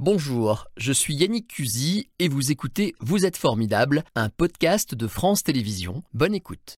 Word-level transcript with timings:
Bonjour, 0.00 0.68
je 0.76 0.92
suis 0.92 1.14
Yannick 1.16 1.48
Cusy 1.48 2.08
et 2.20 2.28
vous 2.28 2.52
écoutez 2.52 2.94
Vous 3.00 3.26
êtes 3.26 3.36
formidable, 3.36 4.04
un 4.14 4.28
podcast 4.28 4.94
de 4.94 5.08
France 5.08 5.42
Télévisions. 5.42 6.04
Bonne 6.14 6.34
écoute. 6.36 6.78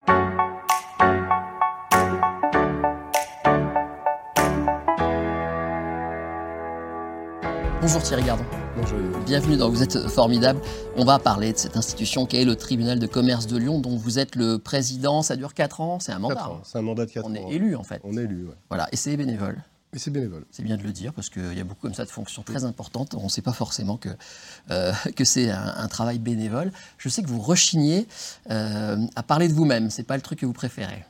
Bonjour 7.82 8.02
Thierry 8.04 8.24
Gardon. 8.24 8.44
Bonjour. 8.76 8.98
Bienvenue 9.26 9.58
dans 9.58 9.70
Vous 9.70 9.82
êtes 9.82 9.98
formidable. 10.10 10.60
On 10.98 11.06
va 11.06 11.18
parler 11.18 11.54
de 11.54 11.58
cette 11.58 11.78
institution 11.78 12.26
qu'est 12.26 12.44
le 12.44 12.56
tribunal 12.56 13.00
de 13.00 13.08
commerce 13.08 13.48
de 13.48 13.58
Lyon 13.58 13.80
dont 13.80 13.96
vous 13.96 14.20
êtes 14.20 14.36
le 14.36 14.58
président. 14.60 15.22
Ça 15.22 15.36
dure 15.36 15.54
4 15.54 15.82
ans, 15.82 16.00
c'est 16.00 16.12
un 16.12 16.20
mandat. 16.20 16.36
Quatre 16.36 16.50
ans. 16.52 16.62
C'est 16.64 16.78
un 16.78 16.82
mandat 16.82 17.06
de 17.06 17.12
4 17.12 17.26
On 17.26 17.32
ans. 17.32 17.36
est 17.36 17.54
élu 17.54 17.76
en 17.76 17.84
fait. 17.84 18.02
On 18.04 18.18
est 18.18 18.24
élu, 18.24 18.46
ouais. 18.46 18.54
Voilà, 18.70 18.88
et 18.92 18.96
c'est 18.96 19.16
bénévole. 19.18 19.58
C'est 19.94 20.12
bénévole. 20.12 20.46
C'est 20.52 20.62
bien 20.62 20.78
de 20.78 20.84
le 20.84 20.92
dire 20.92 21.14
parce 21.14 21.30
qu'il 21.30 21.54
y 21.58 21.60
a 21.60 21.64
beaucoup 21.64 21.82
comme 21.82 21.96
ça 21.96 22.06
de 22.06 22.12
fonctions 22.12 22.44
très 22.44 22.64
importantes. 22.64 23.16
On 23.16 23.24
ne 23.24 23.30
sait 23.30 23.42
pas 23.42 23.54
forcément 23.54 23.98
que, 23.98 24.10
euh, 24.70 24.94
que 25.16 25.26
c'est 25.26 25.50
un, 25.50 25.74
un 25.78 25.88
travail 25.88 26.20
bénévole. 26.20 26.72
Je 26.98 27.10
sais 27.10 27.24
que 27.24 27.28
vous 27.28 27.42
rechignez 27.42 28.08
euh, 28.52 28.98
à 29.16 29.24
parler 29.24 29.48
de 29.48 29.54
vous-même. 29.54 29.90
C'est 29.90 30.04
pas 30.04 30.16
le 30.16 30.22
truc 30.22 30.40
que 30.40 30.46
vous 30.46 30.54
préférez. 30.54 31.06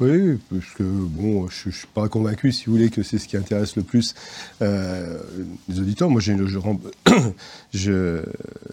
Oui, 0.00 0.38
parce 0.50 0.72
que 0.76 0.82
bon, 0.82 1.46
je 1.48 1.68
ne 1.68 1.72
suis 1.74 1.86
pas 1.86 2.08
convaincu, 2.08 2.52
si 2.52 2.64
vous 2.66 2.72
voulez, 2.72 2.88
que 2.88 3.02
c'est 3.02 3.18
ce 3.18 3.28
qui 3.28 3.36
intéresse 3.36 3.76
le 3.76 3.82
plus 3.82 4.14
euh, 4.62 5.20
les 5.68 5.78
auditeurs. 5.78 6.08
Moi, 6.08 6.20
je, 6.22 6.32
je, 7.74 8.22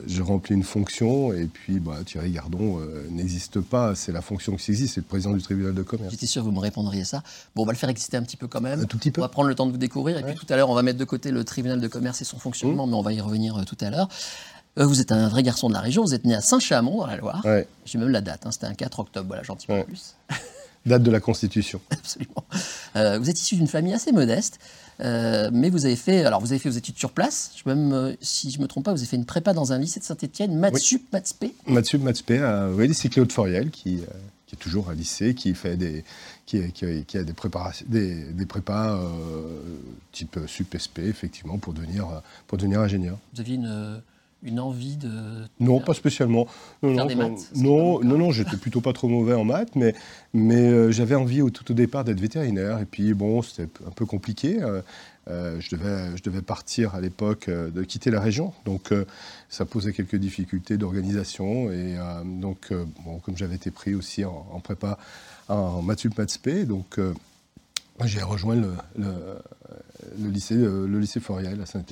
je 0.07 0.21
remplis 0.21 0.55
une 0.55 0.63
fonction 0.63 1.33
et 1.33 1.45
puis 1.45 1.79
bah, 1.79 1.97
Thierry 2.05 2.31
Gardon 2.31 2.79
euh, 2.79 3.05
n'existe 3.11 3.59
pas. 3.59 3.93
C'est 3.95 4.11
la 4.11 4.21
fonction 4.21 4.55
qui 4.55 4.71
existe, 4.71 4.95
c'est 4.95 5.01
le 5.01 5.05
président 5.05 5.33
du 5.33 5.41
tribunal 5.41 5.73
de 5.73 5.81
commerce. 5.83 6.11
J'étais 6.11 6.27
sûr 6.27 6.41
que 6.43 6.45
vous 6.47 6.53
me 6.53 6.59
répondriez 6.59 7.03
ça. 7.03 7.23
Bon, 7.55 7.63
on 7.63 7.65
va 7.65 7.73
le 7.73 7.77
faire 7.77 7.89
exister 7.89 8.17
un 8.17 8.23
petit 8.23 8.37
peu 8.37 8.47
quand 8.47 8.61
même. 8.61 8.79
Un 8.81 8.85
tout 8.85 8.97
petit 8.97 9.11
peu. 9.11 9.21
On 9.21 9.25
va 9.25 9.29
prendre 9.29 9.49
le 9.49 9.55
temps 9.55 9.65
de 9.65 9.71
vous 9.71 9.77
découvrir. 9.77 10.17
Et 10.17 10.23
puis 10.23 10.35
tout 10.35 10.45
à 10.49 10.55
l'heure, 10.55 10.69
on 10.69 10.75
va 10.75 10.81
mettre 10.83 10.97
de 10.99 11.05
côté 11.05 11.31
le 11.31 11.43
tribunal 11.43 11.81
de 11.81 11.87
commerce 11.87 12.21
et 12.21 12.25
son 12.25 12.39
fonctionnement, 12.39 12.87
mais 12.87 12.95
on 12.95 13.01
va 13.01 13.11
y 13.13 13.19
revenir 13.21 13.57
euh, 13.57 13.63
tout 13.63 13.77
à 13.81 13.89
l'heure. 13.89 14.07
Vous 14.77 15.01
êtes 15.01 15.11
un 15.11 15.27
vrai 15.27 15.41
garçon 15.41 15.69
de 15.69 15.73
la 15.73 15.81
région. 15.81 16.03
Vous 16.03 16.13
êtes 16.13 16.23
né 16.23 16.35
à 16.35 16.41
Saint-Chamond, 16.41 16.99
dans 16.99 17.07
la 17.07 17.17
Loire. 17.17 17.41
Ouais, 17.43 17.67
J'ai 17.85 17.97
même 17.97 18.09
la 18.09 18.21
date. 18.21 18.45
hein, 18.45 18.51
C'était 18.51 18.67
un 18.67 18.75
4 18.75 18.99
octobre. 18.99 19.25
Voilà, 19.27 19.41
j'en 19.43 19.55
dis 19.55 19.65
pas 19.65 19.73
Ouais. 19.73 19.83
plus. 19.83 20.15
date 20.87 21.03
de 21.03 21.11
la 21.11 21.19
Constitution. 21.19 21.79
Absolument. 21.91 22.43
Euh, 22.95 23.19
vous 23.19 23.29
êtes 23.29 23.39
issu 23.39 23.55
d'une 23.55 23.67
famille 23.67 23.93
assez 23.93 24.11
modeste, 24.11 24.59
euh, 25.01 25.49
mais 25.53 25.69
vous 25.69 25.85
avez 25.85 25.95
fait, 25.95 26.25
alors 26.25 26.39
vous 26.41 26.51
avez 26.51 26.59
fait 26.59 26.69
vos 26.69 26.77
études 26.77 26.97
sur 26.97 27.11
place. 27.11 27.51
Je 27.55 27.69
même, 27.69 27.93
euh, 27.93 28.13
si 28.21 28.49
je 28.51 28.59
me 28.59 28.67
trompe 28.67 28.85
pas, 28.85 28.91
vous 28.93 28.99
avez 28.99 29.07
fait 29.07 29.15
une 29.17 29.25
prépa 29.25 29.53
dans 29.53 29.73
un 29.73 29.77
lycée 29.79 29.99
de 29.99 30.05
Saint-Étienne, 30.05 30.55
maths 30.57 30.73
Oui. 30.73 30.81
sup, 30.81 31.03
maths 31.13 31.27
spé. 31.27 31.53
Mathieu 31.67 31.99
Matspé, 31.99 32.39
à 32.39 32.69
oui, 32.69 32.87
lycée 32.87 33.09
Claude 33.09 33.31
Foriel, 33.31 33.69
qui, 33.69 33.99
qui 34.47 34.55
est 34.55 34.59
toujours 34.59 34.89
un 34.89 34.95
lycée, 34.95 35.35
qui 35.35 35.53
fait 35.53 35.77
des, 35.77 36.03
qui, 36.45 36.71
qui- 36.71 37.03
qui 37.05 37.17
a 37.17 37.23
des 37.23 37.33
préparations, 37.33 37.85
des, 37.89 38.23
des 38.31 38.45
prépas 38.45 38.99
type 40.11 40.39
sup 40.47 40.75
SP, 40.79 40.99
effectivement, 41.05 41.57
pour 41.57 41.73
devenir, 41.73 42.07
pour 42.47 42.57
devenir 42.57 42.79
ingénieur. 42.81 43.17
Vous 43.33 43.41
aviez 43.41 43.55
une, 43.55 44.01
une 44.43 44.59
envie 44.59 44.97
de. 44.97 45.09
Non, 45.59 45.79
pas 45.79 45.93
spécialement. 45.93 46.47
Non, 46.83 46.93
Faire 46.93 47.03
non, 47.03 47.05
des 47.07 47.15
maths, 47.15 47.51
non, 47.55 47.99
non, 48.03 48.17
non, 48.17 48.31
j'étais 48.31 48.57
plutôt 48.57 48.81
pas 48.81 48.93
trop 48.93 49.07
mauvais 49.07 49.33
en 49.33 49.43
maths, 49.43 49.75
mais, 49.75 49.95
mais 50.33 50.61
euh, 50.61 50.91
j'avais 50.91 51.15
envie 51.15 51.41
au, 51.41 51.49
tout 51.49 51.69
au 51.71 51.73
départ 51.73 52.03
d'être 52.03 52.19
vétérinaire. 52.19 52.79
Et 52.79 52.85
puis, 52.85 53.13
bon, 53.13 53.41
c'était 53.41 53.69
un 53.85 53.91
peu 53.91 54.05
compliqué. 54.05 54.61
euh, 54.61 54.81
euh, 55.29 55.59
je, 55.59 55.75
devais, 55.75 56.15
je 56.15 56.23
devais 56.23 56.41
partir 56.41 56.95
à 56.95 57.01
l'époque, 57.01 57.49
euh, 57.49 57.69
de 57.69 57.83
quitter 57.83 58.11
la 58.11 58.21
région. 58.21 58.53
Donc, 58.65 58.93
ça 59.49 59.65
posait 59.65 59.91
quelques 59.91 60.15
difficultés 60.15 60.77
d'organisation. 60.77 61.71
Et 61.71 61.95
donc, 62.25 62.71
bon, 63.03 63.19
comme 63.19 63.35
j'avais 63.37 63.55
été 63.55 63.71
pris 63.71 63.95
aussi 63.95 64.23
en, 64.23 64.45
en 64.51 64.59
prépa 64.59 64.97
en 65.49 65.81
maths 65.81 65.99
sup, 65.99 66.17
maths 66.17 66.29
spé, 66.29 66.65
donc 66.65 66.99
j'ai 68.05 68.21
rejoint 68.21 68.55
le, 68.55 68.73
le, 68.97 69.13
le 70.19 70.29
lycée, 70.29 70.55
euh, 70.55 70.85
le 70.87 70.99
lycée 70.99 71.19
Foriel 71.19 71.59
à 71.61 71.65
saint 71.65 71.83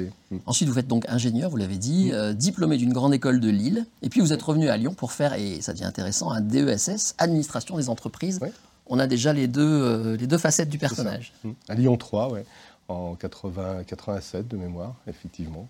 Ensuite, 0.45 0.69
vous 0.69 0.77
êtes 0.79 0.87
donc 0.87 1.05
ingénieur, 1.09 1.49
vous 1.49 1.57
l'avez 1.57 1.77
dit, 1.77 2.11
euh, 2.13 2.33
diplômé 2.33 2.77
d'une 2.77 2.93
grande 2.93 3.13
école 3.13 3.39
de 3.39 3.49
Lille, 3.49 3.85
et 4.01 4.09
puis 4.09 4.21
vous 4.21 4.33
êtes 4.33 4.41
revenu 4.41 4.69
à 4.69 4.77
Lyon 4.77 4.93
pour 4.93 5.11
faire, 5.11 5.33
et 5.33 5.61
ça 5.61 5.73
devient 5.73 5.85
intéressant, 5.85 6.31
un 6.31 6.41
DESS, 6.41 7.15
administration 7.17 7.77
des 7.77 7.89
entreprises. 7.89 8.39
Oui. 8.41 8.49
On 8.87 8.99
a 8.99 9.07
déjà 9.07 9.33
les 9.33 9.47
deux, 9.47 9.63
euh, 9.63 10.17
les 10.17 10.27
deux 10.27 10.37
facettes 10.37 10.69
du 10.69 10.77
personnage. 10.77 11.33
À 11.67 11.73
Lyon 11.73 11.97
3, 11.97 12.31
ouais, 12.31 12.45
en 12.87 13.15
80, 13.15 13.83
87 13.85 14.47
de 14.47 14.57
mémoire, 14.57 14.95
effectivement. 15.07 15.67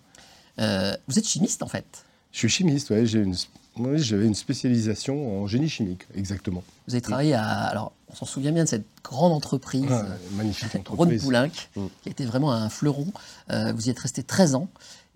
Euh, 0.60 0.94
vous 1.08 1.18
êtes 1.18 1.28
chimiste 1.28 1.64
en 1.64 1.68
fait. 1.68 2.06
Je 2.36 2.40
suis 2.40 2.50
chimiste, 2.50 2.90
ouais, 2.90 3.06
j'ai 3.06 3.20
une, 3.20 3.34
oui, 3.78 3.98
j'avais 3.98 4.26
une 4.26 4.36
spécialisation 4.36 5.42
en 5.42 5.48
génie 5.48 5.70
chimique, 5.70 6.02
exactement. 6.16 6.64
Vous 6.86 6.94
avez 6.94 7.02
travaillé 7.02 7.34
à. 7.34 7.46
Alors, 7.46 7.94
on 8.12 8.14
s'en 8.14 8.26
souvient 8.26 8.52
bien 8.52 8.66
de 8.66 8.70
cette 8.70 8.84
grande 9.06 9.32
entreprise. 9.32 9.86
Ah, 9.90 10.02
euh, 10.06 10.18
magnifique 10.36 10.70
Rhône 10.74 10.82
entreprise. 10.82 11.24
Poulenc, 11.24 11.50
Mm. 11.78 11.86
qui 12.04 12.10
était 12.10 12.26
vraiment 12.26 12.52
un 12.52 12.68
fleuron. 12.68 13.08
Euh, 13.52 13.72
vous 13.74 13.88
y 13.88 13.90
êtes 13.90 14.00
resté 14.00 14.22
13 14.22 14.56
ans. 14.56 14.68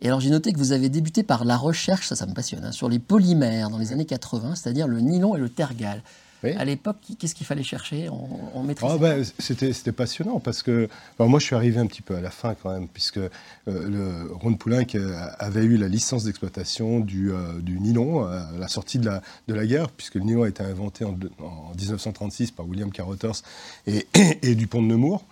Et 0.01 0.07
alors 0.07 0.21
j'ai 0.21 0.29
noté 0.29 0.53
que 0.53 0.57
vous 0.57 0.71
avez 0.71 0.87
débuté 0.87 1.23
par 1.23 1.43
la 1.43 1.57
recherche, 1.57 2.07
ça 2.07 2.15
ça 2.15 2.25
me 2.25 2.33
passionne, 2.33 2.63
hein, 2.63 2.71
sur 2.71 2.87
les 2.87 2.99
polymères 2.99 3.69
dans 3.69 3.79
les 3.79 3.91
années 3.91 4.05
80, 4.05 4.55
c'est-à-dire 4.55 4.87
le 4.87 5.01
nylon 5.01 5.35
et 5.35 5.39
le 5.41 5.49
tergal. 5.49 6.01
Oui. 6.43 6.51
À 6.57 6.63
l'époque, 6.63 6.97
qu'est-ce 7.19 7.35
qu'il 7.35 7.45
fallait 7.45 7.63
chercher 7.63 8.07
On, 8.09 8.29
on 8.55 8.63
maîtrisait 8.63 8.93
Ah 8.93 8.97
ben, 8.97 9.25
c'était, 9.39 9.73
c'était 9.73 9.91
passionnant 9.91 10.39
parce 10.39 10.63
que 10.63 10.87
moi 11.19 11.37
je 11.39 11.45
suis 11.45 11.55
arrivé 11.55 11.79
un 11.79 11.85
petit 11.85 12.01
peu 12.01 12.15
à 12.15 12.21
la 12.21 12.29
fin 12.31 12.55
quand 12.55 12.71
même 12.71 12.87
puisque 12.87 13.17
euh, 13.17 13.29
le 13.67 14.31
Ron 14.33 14.53
Poulenc 14.53 14.85
euh, 14.95 15.13
avait 15.37 15.63
eu 15.65 15.75
la 15.75 15.89
licence 15.89 16.23
d'exploitation 16.23 17.01
du, 17.01 17.31
euh, 17.31 17.59
du 17.61 17.79
nylon 17.79 18.23
à 18.25 18.47
la 18.57 18.67
sortie 18.69 18.99
de 18.99 19.05
la, 19.07 19.21
de 19.49 19.53
la 19.53 19.65
guerre 19.65 19.89
puisque 19.91 20.15
le 20.15 20.21
nylon 20.21 20.43
a 20.43 20.47
été 20.49 20.63
inventé 20.63 21.03
en, 21.03 21.11
deux- 21.11 21.31
en 21.39 21.71
1936 21.77 22.51
par 22.51 22.65
William 22.67 22.91
Carruthers 22.91 23.41
et, 23.87 24.07
et 24.41 24.55
Dupont 24.55 24.81
de 24.81 24.87
Nemours. 24.87 25.25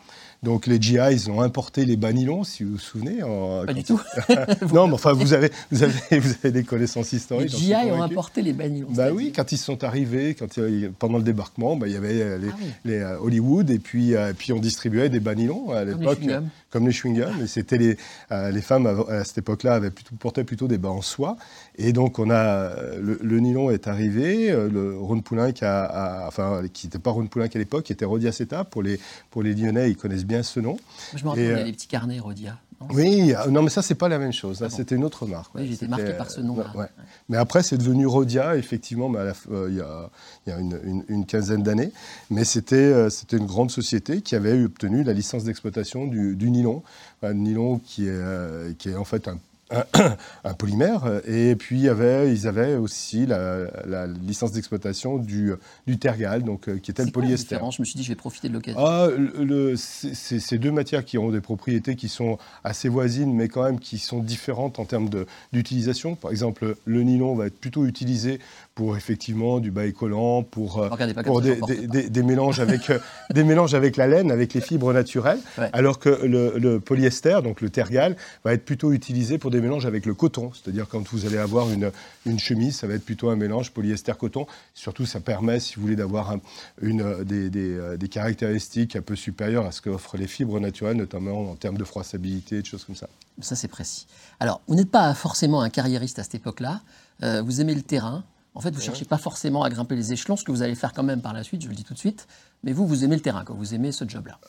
Donc 0.44 0.68
les 0.68 0.80
GIs 0.80 1.30
ont 1.30 1.42
importé 1.42 1.84
les 1.86 1.98
bas 1.98 2.14
nylons, 2.14 2.44
si 2.44 2.64
vous 2.64 2.74
vous 2.74 2.78
souvenez. 2.80 3.24
en- 3.24 3.66
Pas 3.66 3.74
du 3.74 3.84
tout. 3.84 4.00
non, 4.74 4.88
mais 4.88 4.94
enfin 4.94 5.14
vous 5.14 5.34
avez, 5.34 5.50
vous 5.72 5.82
avez, 5.84 6.20
vous 6.20 6.34
avez 6.44 6.52
des 6.52 6.64
connaissances 6.64 7.12
Les 7.12 7.18
historiques. 7.18 7.50
suis 7.50 7.66
GI 7.66 7.74
ont 7.92 8.02
importé 8.04 8.42
les 8.44 8.54
banylons. 8.54 8.88
Bah 8.92 9.10
oui, 9.12 9.34
quand 9.36 9.52
ils 9.52 9.58
sont 9.58 9.84
arrivés, 9.84 10.36
quand 10.36 10.58
il- 10.58 10.92
pendant 10.98 11.18
le 11.18 11.24
débarquement, 11.24 11.76
bah, 11.76 11.88
il 11.88 11.94
y 11.94 11.98
avait 11.98 12.22
euh, 12.22 12.38
les, 12.38 12.48
Ah 12.50 12.56
oui. 12.60 12.66
les, 12.86 12.98
euh, 13.00 13.20
Hollywood 13.20 13.70
et 13.72 13.80
puis, 13.80 14.16
euh, 14.16 14.32
puis 14.38 14.54
on 14.54 14.60
distribuait 14.60 15.10
des 15.10 15.20
banylons 15.20 15.72
à 15.72 15.84
les 15.84 15.94
l'époque, 15.96 16.20
euh, 16.28 16.42
comme 16.70 16.86
les 16.88 16.94
chewing-gums. 16.94 17.42
Et 17.44 17.48
c'était 17.48 17.78
les, 17.78 17.98
euh, 18.32 18.52
les 18.52 18.62
femmes 18.62 18.88
à 19.10 19.24
cette 19.24 19.38
époque-là 19.40 19.76
avaient 19.76 19.92
plutôt, 19.92 20.16
portaient 20.16 20.44
plutôt 20.44 20.68
des 20.68 20.78
bas 20.78 20.90
en 20.90 21.02
soie. 21.02 21.38
Et 21.78 21.94
donc 21.94 22.20
on 22.20 22.30
a 22.30 22.36
euh, 22.36 23.00
le, 23.02 23.20
le 23.22 23.40
nylon 23.40 23.70
est 23.72 23.88
arrivé, 23.88 24.52
euh, 24.52 24.70
le 24.70 24.98
Ron 24.98 25.22
Poulenc 25.22 25.54
a, 25.62 25.84
a- 26.24 26.28
enfin 26.28 26.64
qui 26.74 26.88
n'était 26.88 27.00
pas 27.00 27.12
Ron 27.12 27.28
Poulenc 27.28 27.48
à 27.54 27.58
l'époque, 27.58 27.86
qui 27.86 27.94
était 27.94 28.06
Rodiaceta 28.06 28.64
pour 28.64 28.82
les 28.84 29.00
pour 29.32 29.44
les 29.44 29.54
Lyonnais, 29.54 29.90
ils 29.92 29.98
connaissent 29.98 30.26
bien 30.26 30.44
ce 30.44 30.60
nom. 30.60 30.78
Je 31.16 31.24
me 31.24 31.30
rappelle, 31.30 31.60
Et, 31.60 31.64
les 31.64 31.72
petits 31.74 31.88
carnets 31.88 32.20
Rodia. 32.20 32.58
Non 32.82 32.88
Oui, 32.94 33.34
euh, 33.34 33.48
non 33.50 33.64
mais 33.64 33.70
ça 33.70 33.82
c'est 33.82 33.96
pas 33.96 34.08
la 34.10 34.20
même 34.20 34.32
chose. 34.34 34.60
Là, 34.62 34.68
Ah 34.68 34.70
bon. 34.70 34.76
c'était 34.78 34.96
une 34.96 35.04
autre 35.04 35.26
marque. 35.26 35.54
Oui, 35.56 35.68
j'étais 35.68 35.88
marqué 35.88 36.14
par 36.14 36.30
ce 36.30 36.42
nom-là. 36.42 36.72
ouais, 36.76 36.82
ouais. 36.82 36.88
Mais 37.30 37.38
après, 37.38 37.64
c'est 37.64 37.78
devenu 37.78 38.06
Rodia, 38.06 38.56
effectivement, 38.56 39.10
mais 39.10 39.20
euh, 39.52 39.68
il 39.70 39.76
y 39.78 39.82
a, 39.82 40.10
il 40.46 40.50
y 40.50 40.54
a 40.54 40.60
une, 40.60 40.80
une- 40.84 41.04
une 41.08 41.26
quinzaine 41.26 41.64
d'années. 41.64 41.92
Mais 42.30 42.44
c'était 42.44 42.76
euh, 42.76 43.10
c'était 43.10 43.38
une 43.38 43.48
grande 43.48 43.72
société 43.72 44.22
qui 44.22 44.36
avait 44.36 44.64
obtenu 44.64 45.04
la 45.04 45.14
licence 45.14 45.44
d'exploitation 45.44 46.06
du, 46.08 46.36
du 46.36 46.52
nylon. 46.52 46.84
Un 47.24 47.34
nylon 47.34 47.80
qui 47.80 48.08
est, 48.08 48.78
qui 48.78 48.90
est 48.90 48.96
en 48.96 49.06
fait 49.06 49.28
un, 49.28 49.40
un- 49.72 50.54
polymère. 50.54 51.04
Et 51.28 51.56
puis, 51.56 51.88
avait, 51.90 52.32
ils 52.34 52.48
avaient 52.48 52.76
aussi 52.76 53.26
la, 53.26 53.66
la 53.86 54.08
licence 54.08 54.52
d'exploitation 54.52 55.18
du, 55.18 55.52
du 55.86 55.98
tergal, 56.00 56.44
donc, 56.44 56.68
euh, 56.70 56.78
qui 56.78 56.92
était 56.92 57.04
le 57.06 57.12
polyester. 57.12 57.58
Je 57.72 57.82
me 57.82 57.86
suis 57.86 57.96
dit, 57.98 58.04
je 58.04 58.10
vais 58.10 58.16
profiter 58.16 58.48
de 58.50 58.54
l'occasion. 58.54 58.80
Ah, 58.84 59.08
le- 59.16 59.44
le- 59.44 59.76
c'est 59.78 60.58
deux 60.58 60.72
matières 60.72 61.04
qui 61.06 61.18
ont 61.18 61.32
des 61.32 61.42
propriétés 61.42 61.96
qui 61.96 62.08
sont 62.10 62.38
assez 62.64 62.90
voisines, 62.90 63.34
mais 63.34 63.48
quand 63.50 63.64
même 63.64 63.80
qui 63.80 63.98
sont 63.98 64.20
différentes 64.20 64.80
en 64.80 64.86
termes 64.86 65.10
d'utilisation. 65.54 66.16
Par 66.16 66.32
exemple, 66.32 66.76
le 66.86 67.04
nylon 67.04 67.36
va 67.36 67.48
être 67.48 67.60
plutôt 67.60 67.86
utilisé 67.86 68.40
pour 68.76 68.96
effectivement 68.96 69.60
du 69.60 69.72
bas 69.72 69.90
collant, 69.92 70.44
pour, 70.44 70.80
euh, 70.84 70.90
pour 71.26 71.42
des, 71.42 71.56
j'emporte 71.56 71.72
des- 71.72 71.88
pas. 71.88 71.88
des- 71.88 72.10
des 72.10 72.24
mélanges 72.24 72.60
avec, 72.60 72.90
euh, 72.90 73.00
des 73.34 73.44
mélanges 73.44 73.74
avec 73.74 73.98
la 73.98 74.08
laine, 74.08 74.32
avec 74.32 74.54
les 74.54 74.62
fibres 74.62 74.94
naturelles, 74.94 75.40
Ouais. 75.58 75.70
alors 75.74 76.00
que 76.00 76.10
le, 76.26 76.54
le 76.58 76.80
polyester, 76.80 77.40
donc 77.44 77.62
le 77.62 77.70
tergal, 77.70 78.16
va 78.44 78.54
être 78.54 78.66
plutôt 78.66 78.92
utilisé 78.94 79.38
pour 79.38 79.50
des 79.52 79.57
mélanges 79.62 79.86
avec 79.86 80.06
le 80.06 80.14
coton. 80.14 80.52
C'est-à-dire 80.54 80.88
quand 80.88 81.08
vous 81.10 81.26
allez 81.26 81.38
avoir 81.38 81.70
une, 81.72 81.92
une 82.26 82.40
chemise, 82.40 82.76
ça 82.78 82.88
va 82.88 82.94
être 82.96 83.06
plutôt 83.06 83.30
un 83.30 83.36
mélange 83.36 83.72
polyester-coton. 83.72 84.48
Surtout, 84.74 85.06
ça 85.06 85.20
permet, 85.20 85.60
si 85.60 85.76
vous 85.76 85.82
voulez, 85.82 85.96
d'avoir 85.96 86.32
un- 86.32 86.42
une, 86.82 87.24
des, 87.24 87.50
des, 87.50 87.74
euh, 87.76 87.98
des 87.98 88.08
caractéristiques 88.10 88.96
un 88.96 89.02
peu 89.02 89.16
supérieures 89.16 89.66
à 89.66 89.72
ce 89.72 89.82
qu'offrent 89.82 90.18
les 90.18 90.28
fibres 90.28 90.60
naturelles, 90.60 90.98
notamment 90.98 91.52
en 91.52 91.56
termes 91.56 91.78
de 91.78 91.84
froissabilité, 91.84 92.62
de 92.62 92.66
choses 92.66 92.84
comme 92.86 92.96
ça. 92.96 93.08
Ça, 93.42 93.56
c'est 93.56 93.68
précis. 93.68 94.08
Alors, 94.40 94.62
vous 94.68 94.76
n'êtes 94.76 94.92
pas 94.92 95.14
forcément 95.14 95.62
un 95.62 95.70
carriériste 95.70 96.20
à 96.20 96.24
cette 96.24 96.36
époque-là. 96.36 96.82
Euh, 97.24 97.42
vous 97.42 97.62
aimez 97.62 97.76
le 97.76 97.82
terrain. 97.82 98.24
En 98.56 98.60
fait, 98.62 98.72
vous 98.72 98.78
ne 98.80 98.84
cherchez 98.84 99.06
pas 99.06 99.20
forcément 99.20 99.62
à 99.64 99.70
grimper 99.70 99.96
les 99.96 100.14
échelons, 100.14 100.36
ce 100.36 100.44
que 100.44 100.52
vous 100.52 100.64
allez 100.64 100.74
faire 100.74 100.92
quand 100.94 101.04
même 101.04 101.22
par 101.22 101.34
la 101.34 101.44
suite, 101.44 101.62
je 101.62 101.68
le 101.70 101.76
dis 101.76 101.84
tout 101.84 101.94
de 101.94 102.00
suite. 102.00 102.28
Mais 102.64 102.74
vous, 102.74 102.88
vous 102.88 103.04
aimez 103.04 103.16
le 103.16 103.22
terrain, 103.22 103.46
quoi. 103.46 103.56
vous 103.56 103.76
aimez 103.76 103.92
ce 103.92 104.08
job-là. 104.08 104.40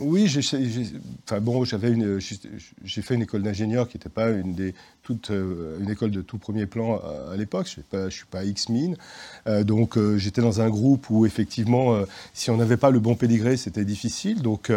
Oui, 0.00 0.26
j'ai, 0.26 0.40
enfin 1.24 1.40
bon, 1.40 1.64
fait 1.64 3.14
une 3.14 3.22
école 3.22 3.42
d'ingénieur 3.42 3.88
qui 3.88 3.96
n'était 3.96 4.08
pas 4.08 4.30
une 4.30 4.54
des 4.54 4.74
toute 5.02 5.30
euh, 5.30 5.78
une 5.80 5.90
école 5.90 6.10
de 6.10 6.22
tout 6.22 6.38
premier 6.38 6.66
plan 6.66 7.00
à, 7.30 7.36
l'époque. 7.36 7.66
Je 7.92 7.96
ne 7.96 8.10
suis 8.10 8.26
pas 8.26 8.44
X-Min. 8.44 8.94
Euh, 9.46 9.64
donc 9.64 9.96
euh, 9.96 10.16
j'étais 10.16 10.40
dans 10.40 10.60
un 10.60 10.70
groupe 10.70 11.10
où 11.10 11.26
effectivement, 11.26 11.96
si 12.32 12.50
on 12.50 12.56
n'avait 12.56 12.76
pas 12.76 12.90
le 12.90 13.00
bon 13.00 13.14
pédigré, 13.14 13.56
c'était 13.56 13.84
difficile. 13.84 14.42
Donc 14.42 14.70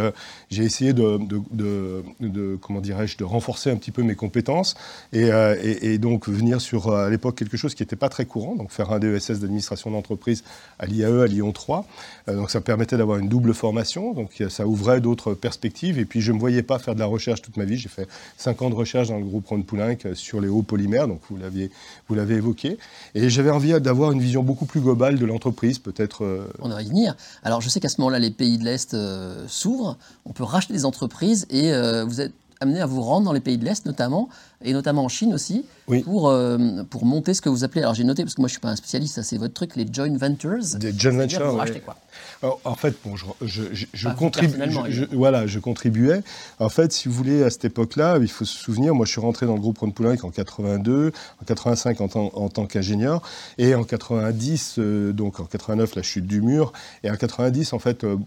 j'ai 0.49 0.63
essayé 0.63 0.93
de, 0.93 2.55
comment 2.61 2.81
dirais-je, 2.81 3.17
de 3.17 3.23
renforcer 3.23 3.71
un 3.71 3.75
petit 3.75 3.91
peu 3.91 4.03
mes 4.03 4.15
compétences 4.15 4.75
et, 5.13 5.29
et, 5.81 5.97
donc 5.97 6.27
venir 6.27 6.61
sur 6.61 6.93
à 6.93 7.09
l'époque 7.09 7.35
quelque 7.35 7.57
chose 7.57 7.75
qui 7.75 7.83
n'était 7.83 7.95
pas 7.95 8.09
très 8.09 8.25
courant, 8.25 8.55
donc 8.55 8.71
faire 8.71 8.91
un 8.91 8.99
DESS 8.99 9.39
d'administration 9.39 9.91
d'entreprise 9.91 10.43
à 10.79 10.85
l'IAE 10.85 11.21
à 11.21 11.27
Lyon 11.27 11.51
3. 11.51 11.87
donc 12.27 12.49
ça 12.49 12.61
permettait 12.61 12.97
d'avoir 12.97 13.19
une 13.19 13.29
double 13.29 13.53
formation. 13.53 14.13
Donc 14.13 14.43
ça 14.49 14.67
ouvrait 14.67 15.01
d'autres 15.05 15.33
perspectives. 15.33 15.99
Et 15.99 16.05
puis 16.05 16.19
je 16.19 16.31
ne 16.31 16.35
me 16.35 16.39
voyais 16.39 16.63
pas 16.63 16.79
faire 16.79 16.95
de 16.95 16.99
la 16.99 17.05
recherche 17.05 17.41
toute 17.41 17.57
ma 17.57 17.65
vie. 17.65 17.77
J'ai 17.77 17.89
fait 17.89 18.07
cinq 18.37 18.61
ans 18.61 18.69
de 18.69 18.75
recherche 18.75 19.07
dans 19.09 19.19
le 19.19 19.25
groupe 19.25 19.47
Ron 19.47 19.61
Poulenc 19.61 19.97
sur 20.15 20.41
les 20.41 20.47
hauts 20.47 20.63
polymères, 20.63 21.07
donc 21.07 21.21
vous 21.29 21.37
l'avez, 21.37 21.69
vous 22.07 22.15
l'avez 22.15 22.35
évoqué. 22.35 22.77
Et 23.13 23.29
j'avais 23.29 23.51
envie 23.51 23.79
d'avoir 23.79 24.11
une 24.11 24.19
vision 24.19 24.43
beaucoup 24.43 24.65
plus 24.65 24.81
globale 24.81 25.17
de 25.17 25.25
l'entreprise, 25.25 25.79
peut-être. 25.79 26.23
Euh, 26.23 26.47
on 26.59 26.69
va 26.69 26.81
y 26.81 26.87
venir. 26.87 27.15
Alors 27.43 27.61
je 27.61 27.69
sais 27.69 27.79
qu'à 27.79 27.89
ce 27.89 28.01
moment-là, 28.01 28.19
les 28.19 28.31
pays 28.31 28.57
de 28.57 28.63
l'Est 28.63 28.93
euh, 28.93 29.45
s'ouvrent, 29.47 29.97
on 30.25 30.33
peut 30.33 30.43
racheter 30.43 30.73
des 30.73 30.85
entreprises 30.85 31.45
et 31.49 31.71
euh, 31.71 32.03
vous 32.03 32.21
êtes 32.21 32.33
amené 32.61 32.81
à 32.81 32.85
vous 32.85 33.01
rendre 33.01 33.25
dans 33.25 33.33
les 33.33 33.41
pays 33.41 33.57
de 33.57 33.65
l'Est 33.65 33.85
notamment, 33.85 34.29
et 34.63 34.73
notamment 34.73 35.03
en 35.03 35.09
Chine 35.09 35.33
aussi, 35.33 35.65
pour, 36.03 36.33
pour 36.89 37.05
monter 37.05 37.33
ce 37.33 37.41
que 37.41 37.49
vous 37.49 37.63
appelez, 37.63 37.81
alors 37.81 37.93
j'ai 37.93 38.03
noté 38.03 38.23
parce 38.23 38.35
que 38.35 38.41
moi 38.41 38.47
je 38.47 38.53
ne 38.53 38.55
suis 38.55 38.61
pas 38.61 38.69
un 38.69 38.75
spécialiste, 38.75 39.15
ça 39.15 39.23
c'est 39.23 39.37
votre 39.37 39.53
truc, 39.53 39.75
les 39.75 39.85
joint 39.91 40.17
ventures. 40.17 40.63
Des 40.77 40.97
joint 40.97 41.11
ventures, 41.11 41.55
quoi. 41.83 41.95
En 42.63 42.75
fait, 42.75 42.95
bon, 43.03 43.15
je, 43.15 43.25
je, 43.41 43.85
je, 43.93 45.05
voilà, 45.11 45.47
je 45.47 45.59
contribuais. 45.59 46.21
En 46.59 46.69
fait, 46.69 46.91
si 46.91 47.07
vous 47.07 47.13
voulez, 47.15 47.43
à 47.43 47.49
cette 47.49 47.65
époque-là, 47.65 48.17
il 48.21 48.29
faut 48.29 48.45
se 48.45 48.57
souvenir, 48.57 48.93
moi 48.93 49.05
je 49.05 49.11
suis 49.11 49.21
rentré 49.21 49.45
dans 49.45 49.55
le 49.55 49.59
groupe 49.59 49.79
Ron 49.79 49.91
Poulenc 49.91 50.17
en 50.23 50.29
82, 50.29 51.11
en 51.41 51.45
85 51.45 52.01
en, 52.01 52.07
en 52.15 52.49
tant 52.49 52.65
qu'ingénieur, 52.65 53.21
et 53.57 53.73
en 53.75 53.83
90, 53.83 54.75
euh, 54.77 55.11
donc 55.13 55.39
en 55.39 55.45
89, 55.45 55.95
la 55.95 56.01
chute 56.03 56.27
du 56.27 56.41
mur, 56.41 56.73
et 57.03 57.09
en 57.09 57.15
90, 57.15 57.73
en 57.73 57.79
fait, 57.79 58.03
euh, 58.03 58.17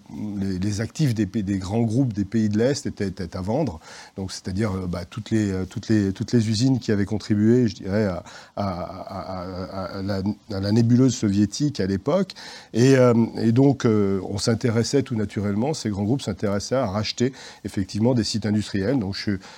les, 0.40 0.80
actifs 0.80 1.14
des, 1.14 1.26
des, 1.26 1.58
grands 1.58 1.82
groupes 1.82 2.12
des 2.12 2.24
pays 2.24 2.48
de 2.48 2.58
l'Est 2.58 2.86
étaient, 2.86 3.08
étaient, 3.08 3.36
à 3.36 3.40
vendre, 3.40 3.80
donc 4.16 4.32
c'est-à-dire 4.32 4.72
euh, 4.72 4.86
bah, 4.86 5.04
toutes, 5.08 5.30
les, 5.30 5.52
toutes, 5.68 5.88
les, 5.88 6.12
toutes 6.18 6.32
les 6.32 6.48
usines 6.48 6.80
qui 6.80 6.90
avaient 6.90 7.04
contribué, 7.04 7.68
je 7.68 7.76
dirais, 7.76 8.10
à, 8.56 9.92
la, 10.02 10.72
nébuleuse 10.72 11.14
soviétique 11.14 11.78
à 11.78 11.86
l'époque, 11.86 12.32
et, 12.74 12.96
et 13.40 13.52
donc 13.52 13.86
euh, 13.86 14.20
on 14.28 14.38
s'intéressait 14.38 15.02
tout 15.02 15.14
naturellement, 15.14 15.74
ces 15.74 15.90
grands 15.90 16.02
groupes 16.02 16.22
s'intéressaient 16.22 16.74
à 16.74 16.86
racheter 16.86 17.32
effectivement 17.64 18.14
des 18.14 18.24
sites 18.24 18.46
industriels. 18.46 18.98
Donc 18.98 19.16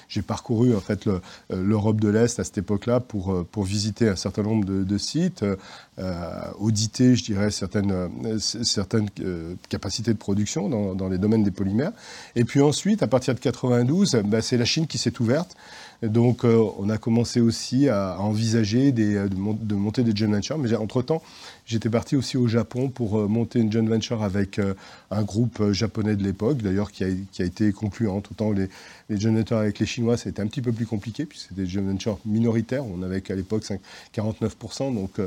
j'ai 0.09 0.23
parcouru 0.23 0.75
en 0.75 0.81
fait 0.81 1.07
euh, 1.07 1.21
l'Europe 1.51 2.01
de 2.01 2.09
l'Est 2.09 2.39
à 2.39 2.45
cette 2.45 2.59
époque-là 2.59 3.01
pour, 3.01 3.33
euh, 3.33 3.47
visiter 3.61 4.09
un 4.09 4.17
certain 4.17 4.43
nombre 4.43 4.65
de, 4.65 4.99
sites, 4.99 5.45
auditer, 6.59 7.15
je 7.15 7.23
dirais, 7.25 7.51
certaines, 7.51 8.11
certaines 8.39 9.09
capacités 9.69 10.13
de 10.13 10.19
production 10.19 10.95
dans, 10.95 11.09
les 11.09 11.19
domaines 11.19 11.45
des 11.45 11.51
polymères. 11.51 11.93
Et 12.37 12.45
puis 12.45 12.63
ensuite, 12.63 13.03
à 13.03 13.07
partir 13.07 13.35
de 13.35 13.39
92, 13.39 14.23
bah, 14.25 14.41
c'est 14.41 14.57
la 14.57 14.65
Chine 14.65 14.87
qui 14.87 14.97
s'est 14.97 15.21
ouverte. 15.21 15.55
Donc, 16.03 16.45
on 16.45 16.89
a 16.89 16.97
commencé 16.97 17.41
aussi 17.41 17.89
à, 17.89 18.19
envisager 18.19 18.91
des, 18.91 19.15
de, 19.15 19.29
de, 19.29 19.75
monter 19.75 20.03
des 20.03 20.17
joint 20.17 20.31
ventures. 20.31 20.59
Mais 20.59 20.75
entre-temps, 20.75 21.23
J'étais 21.71 21.89
parti 21.89 22.17
aussi 22.17 22.37
au 22.37 22.49
Japon 22.49 22.89
pour 22.89 23.17
euh, 23.17 23.29
monter 23.29 23.61
une 23.61 23.71
joint 23.71 23.87
venture 23.87 24.25
avec 24.25 24.59
euh, 24.59 24.75
un 25.13 25.23
groupe 25.23 25.61
euh, 25.61 25.73
japonais 25.73 26.17
de 26.17 26.25
l'époque, 26.25 26.63
d'ailleurs 26.63 26.91
qui 26.91 27.05
a, 27.05 27.09
qui 27.31 27.43
a, 27.43 27.45
été 27.45 27.71
concluante. 27.71 28.29
Autant 28.33 28.51
les, 28.51 28.69
les 29.09 29.21
joint 29.21 29.33
ventures 29.33 29.59
avec 29.59 29.79
les 29.79 29.87
Chinois, 29.87 30.17
c'était 30.17 30.43
un 30.43 30.49
petit 30.49 30.63
peu 30.63 30.73
plus 30.73 30.87
compliqué, 30.87 31.27
puisque 31.27 31.51
c'était 31.51 31.63
des 31.63 31.69
joint 31.69 31.85
ventures 31.85 32.19
minoritaires. 32.25 32.85
On 32.85 33.05
avait 33.05 33.21
qu'à 33.21 33.37
l'époque 33.37 33.63
49%. 34.13 34.93
Donc, 34.93 35.21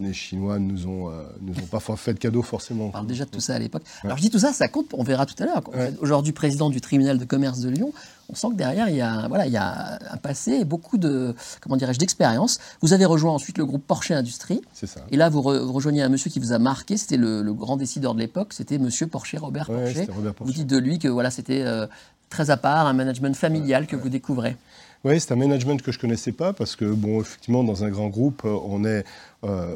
les 0.00 0.12
Chinois 0.12 0.58
nous 0.58 0.86
ont, 0.86 1.10
nous 1.40 1.54
ont 1.54 1.66
pas 1.66 1.80
fait 1.96 2.14
de 2.14 2.18
cadeau 2.18 2.42
forcément. 2.42 2.86
On 2.86 2.90
parle 2.90 3.06
déjà 3.06 3.24
de 3.24 3.30
tout 3.30 3.40
ça 3.40 3.54
à 3.54 3.58
l'époque. 3.58 3.82
Alors 4.02 4.16
je 4.16 4.22
dis 4.22 4.30
tout 4.30 4.40
ça, 4.40 4.52
ça 4.52 4.68
compte, 4.68 4.86
on 4.92 5.04
verra 5.04 5.26
tout 5.26 5.40
à 5.42 5.46
l'heure. 5.46 5.62
Aujourd'hui 6.00 6.32
président 6.32 6.70
du 6.70 6.80
tribunal 6.80 7.18
de 7.18 7.24
commerce 7.24 7.60
de 7.60 7.68
Lyon, 7.68 7.92
on 8.32 8.34
sent 8.34 8.48
que 8.50 8.56
derrière, 8.56 8.88
il 8.88 8.96
y 8.96 9.00
a, 9.00 9.28
voilà, 9.28 9.46
il 9.46 9.52
y 9.52 9.58
a 9.58 9.98
un 10.10 10.16
passé 10.16 10.52
et 10.52 10.64
beaucoup 10.64 10.96
de, 10.96 11.34
comment 11.60 11.76
dirais-je, 11.76 11.98
d'expérience. 11.98 12.58
Vous 12.80 12.92
avez 12.94 13.04
rejoint 13.04 13.32
ensuite 13.32 13.58
le 13.58 13.66
groupe 13.66 13.86
Porsche 13.86 14.12
Industrie. 14.12 14.62
C'est 14.72 14.86
ça. 14.86 15.00
Et 15.10 15.16
là, 15.16 15.28
vous, 15.28 15.42
rejoignez 15.42 16.02
un 16.02 16.08
monsieur 16.08 16.30
qui 16.30 16.40
vous 16.40 16.52
a 16.52 16.58
marqué, 16.58 16.96
c'était 16.96 17.18
le, 17.18 17.52
grand 17.52 17.76
décideur 17.76 18.14
de 18.14 18.20
l'époque, 18.20 18.54
c'était 18.54 18.78
monsieur 18.78 19.06
Porsche, 19.06 19.36
Robert 19.38 19.66
Porsche. 19.66 20.06
Vous 20.40 20.52
dites 20.52 20.66
de 20.66 20.78
lui 20.78 20.98
que 20.98 21.08
voilà, 21.08 21.30
c'était 21.30 21.62
euh, 21.62 21.86
très 22.30 22.50
à 22.50 22.56
part, 22.56 22.86
un 22.86 22.94
management 22.94 23.36
familial 23.36 23.86
que 23.86 23.96
vous 23.96 24.08
découvrez. 24.08 24.56
Oui, 25.04 25.18
c'est 25.18 25.32
un 25.32 25.36
management 25.36 25.82
que 25.82 25.90
je 25.90 25.98
connaissais 25.98 26.30
pas 26.30 26.52
parce 26.52 26.76
que, 26.76 26.84
bon, 26.84 27.20
effectivement, 27.20 27.64
dans 27.64 27.82
un 27.82 27.88
grand 27.88 28.06
groupe, 28.06 28.42
euh, 28.44 28.56
on 28.64 28.84
est, 28.84 29.04
euh, 29.42 29.66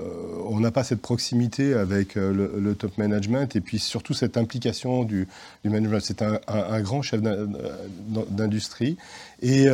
on 0.48 0.60
n'a 0.60 0.70
pas 0.70 0.84
cette 0.84 1.02
proximité 1.02 1.74
avec 1.74 2.16
euh, 2.16 2.32
le, 2.56 2.74
top 2.76 2.96
management 2.96 3.56
et 3.56 3.60
puis 3.60 3.80
surtout 3.80 4.14
cette 4.14 4.36
implication 4.36 5.02
du, 5.02 5.26
management. 5.64 5.98
C'est 6.00 6.22
un, 6.22 6.80
grand 6.80 7.02
chef 7.02 7.22
d'industrie 8.30 8.98
et, 9.42 9.66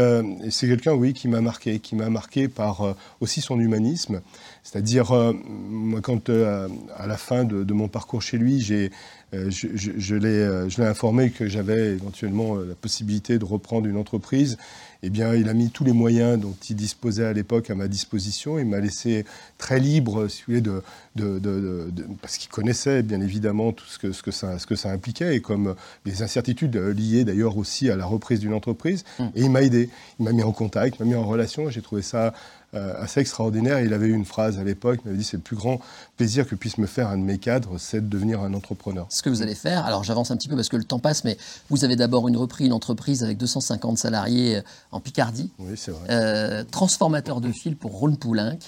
c'est 0.49 0.69
quelqu'un, 0.69 0.95
oui, 0.95 1.13
qui 1.13 1.29
m'a 1.29 1.43
marqué, 1.43 1.81
qui 1.81 1.97
m'a 1.97 2.09
marqué 2.09 2.49
par 2.49 2.97
aussi 3.21 3.43
son 3.43 3.61
humanisme. 3.61 4.23
C'est-à-dire, 4.63 5.13
moi, 5.45 6.01
quand 6.01 6.31
à 6.31 7.07
la 7.07 7.17
fin 7.19 7.45
de, 7.45 7.63
de, 7.63 7.73
mon 7.75 7.89
parcours 7.89 8.23
chez 8.23 8.39
lui, 8.39 8.61
j'ai 8.61 8.91
je, 9.33 9.69
je, 9.75 9.93
je 9.99 10.15
l'ai 10.15 10.87
informé 10.87 11.31
que 11.31 11.49
j'avais 11.49 11.93
éventuellement 11.93 12.57
la 12.57 12.75
possibilité 12.75 13.39
de 13.39 13.45
reprendre 13.45 13.87
une 13.87 13.97
entreprise 13.97 14.57
eh 15.05 15.11
bien, 15.11 15.35
il 15.35 15.49
a 15.49 15.55
mis 15.55 15.71
tous 15.71 15.83
les 15.83 15.93
moyens 15.93 16.39
dont 16.39 16.55
il 16.71 16.77
disposait 16.77 17.25
à 17.25 17.33
l'époque 17.33 17.71
à 17.71 17.75
ma 17.75 17.89
disposition. 17.89 18.59
Il 18.59 18.67
m'a 18.67 18.79
laissé 18.79 19.25
très 19.59 19.81
libre, 19.81 20.29
si 20.29 20.43
vous 20.43 20.55
voulez, 20.55 20.61
de, 20.61 20.83
de, 21.17 21.93
parce 22.21 22.39
qu'il 22.39 22.51
connaissait 22.51 23.03
bien 23.03 23.21
évidemment 23.21 23.73
tout 23.73 23.87
ce 23.87 23.99
que, 23.99 24.13
ce, 24.13 24.23
que 24.23 24.31
ça, 24.31 24.61
ce 24.61 24.67
que 24.67 24.77
ça 24.77 24.91
impliquait 24.91 25.35
et 25.35 25.41
comme 25.41 25.75
les 26.05 26.23
incertitudes 26.23 26.77
liées 26.77 27.25
d'ailleurs 27.25 27.57
aussi 27.57 27.91
à 27.91 27.97
la 27.97 28.07
reprise 28.07 28.39
d'une 28.39 28.55
entreprise. 28.55 29.05
Mmh. 29.19 29.25
Et 29.35 29.43
il 29.43 29.51
m'a 29.51 29.63
aidé. 29.63 29.91
Il 30.21 30.25
m'a 30.25 30.33
mis 30.33 30.45
en 30.45 30.53
contact, 30.53 30.97
il 30.99 31.05
m'a 31.05 31.09
mis 31.11 31.17
en 31.17 31.27
relation. 31.27 31.69
J'ai 31.69 31.83
trouvé 31.83 32.03
ça 32.03 32.33
assez 32.75 33.21
extraordinaire. 33.21 33.81
Il 33.81 33.93
avait 33.93 34.07
eu 34.07 34.15
une 34.15 34.25
phrase 34.25 34.59
à 34.59 34.65
l'époque, 34.65 35.01
il 35.05 35.09
m'avait 35.09 35.19
dit 35.19 35.25
c'est 35.25 35.37
le 35.37 35.43
plus 35.43 35.57
grand 35.57 35.81
plaisir 36.17 36.47
que 36.49 36.55
puisse 36.55 36.79
me 36.79 36.87
faire 36.87 37.09
un 37.09 37.19
de 37.19 37.23
mes 37.23 37.39
cadres, 37.39 37.77
c'est 37.79 38.01
de 38.01 38.09
devenir 38.09 38.41
un 38.41 38.55
entrepreneur. 38.55 39.07
Ce 39.11 39.23
que 39.23 39.29
vous 39.29 39.43
allez 39.43 39.55
faire, 39.55 39.85
alors 39.85 40.05
j'avance 40.05 40.31
un 40.31 40.37
petit 40.37 40.49
peu 40.49 40.57
parce 40.57 40.69
que 40.69 40.77
le 40.77 40.85
temps 40.85 40.99
passe, 40.99 41.25
mais 41.25 41.37
vous 41.69 41.85
avez 41.85 41.97
d'abord 41.97 42.29
une 42.29 42.37
reprise 42.37 42.63
une 42.63 42.73
entreprise 42.73 43.23
avec 43.23 43.39
250 43.39 43.99
salariés 43.99 44.57
euh, 44.57 44.63
en 44.91 45.01
Picardie. 45.01 45.51
Oui, 45.59 45.75
c'est 45.77 45.91
vrai. 45.91 46.07
Euh, 46.11 46.65
transformateur 46.71 47.41
de 47.41 47.51
fil 47.51 47.77
pour 47.77 47.93
Ron 47.93 48.15
Poulenc. 48.15 48.59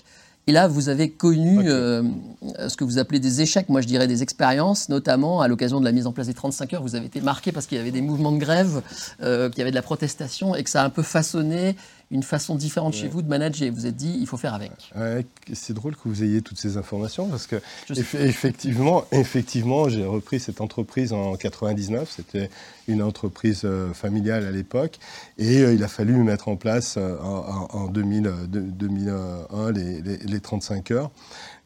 Et 0.47 0.53
là, 0.53 0.69
vous 0.69 0.91
avez 0.91 1.09
connu 1.09 1.65
ce 1.67 2.77
que 2.77 2.85
vous 2.85 2.99
appelez 2.99 3.19
des 3.19 3.41
échecs, 3.41 3.71
moi 3.71 3.81
je 3.81 3.87
dirais 3.87 4.07
des 4.07 4.23
expériences, 4.23 4.91
notamment 4.91 5.41
à 5.41 5.49
l'occasion 5.49 5.81
de 5.81 5.87
la 5.87 5.93
mise 5.93 6.07
en 6.07 6.13
place 6.13 6.27
des 6.27 6.35
35 6.35 6.75
heures. 6.75 6.83
Vous 6.83 6.97
avez 6.97 7.07
été 7.07 7.23
marqué 7.23 7.51
parce 7.51 7.65
qu'il 7.65 7.79
y 7.79 7.81
avait 7.81 7.91
des 7.91 8.03
mouvements 8.03 8.31
de 8.31 8.37
grève, 8.37 8.83
qu'il 9.21 9.59
y 9.59 9.63
avait 9.63 9.71
de 9.71 9.75
la 9.75 9.81
protestation 9.81 10.55
et 10.55 10.63
que 10.63 10.69
ça 10.69 10.83
a 10.83 10.85
un 10.85 10.91
peu 10.91 11.03
façonné 11.03 11.77
une 12.15 12.23
façon 12.23 12.55
différente 12.55 12.95
chez 12.95 13.09
vous 13.09 13.23
de 13.23 13.29
manager. 13.29 13.73
Vous 13.73 13.87
êtes 13.87 13.97
dit, 13.97 14.17
il 14.21 14.27
faut 14.27 14.37
faire 14.37 14.55
avec. 14.55 14.71
c'est 15.53 15.75
drôle 15.75 15.97
que 15.97 16.09
vous 16.09 16.23
ayez 16.23 16.43
toutes 16.43 16.59
ces 16.59 16.77
informations 16.77 17.27
parce 17.27 17.49
que 17.49 17.57
effectivement, 17.91 19.05
effectivement, 19.11 19.89
j'ai 19.89 20.05
repris 20.07 20.39
cette 20.39 20.61
entreprise 20.61 21.13
en 21.13 21.35
99. 21.35 22.13
C'était 22.17 22.51
une 22.87 23.03
entreprise 23.03 23.63
euh, 23.65 23.93
familiale 23.93 24.47
à 24.47 24.51
l'époque 24.51 24.99
et 25.39 25.63
euh, 25.63 25.75
il 25.75 25.83
a 25.83 25.89
fallu 25.89 26.15
mettre 26.23 26.49
en 26.49 26.57
place 26.57 26.97
euh, 26.99 27.17
en, 27.21 27.89
2001 27.89 29.73
les, 29.73 30.01
les 30.03 30.41
35 30.41 30.91
heures 30.91 31.11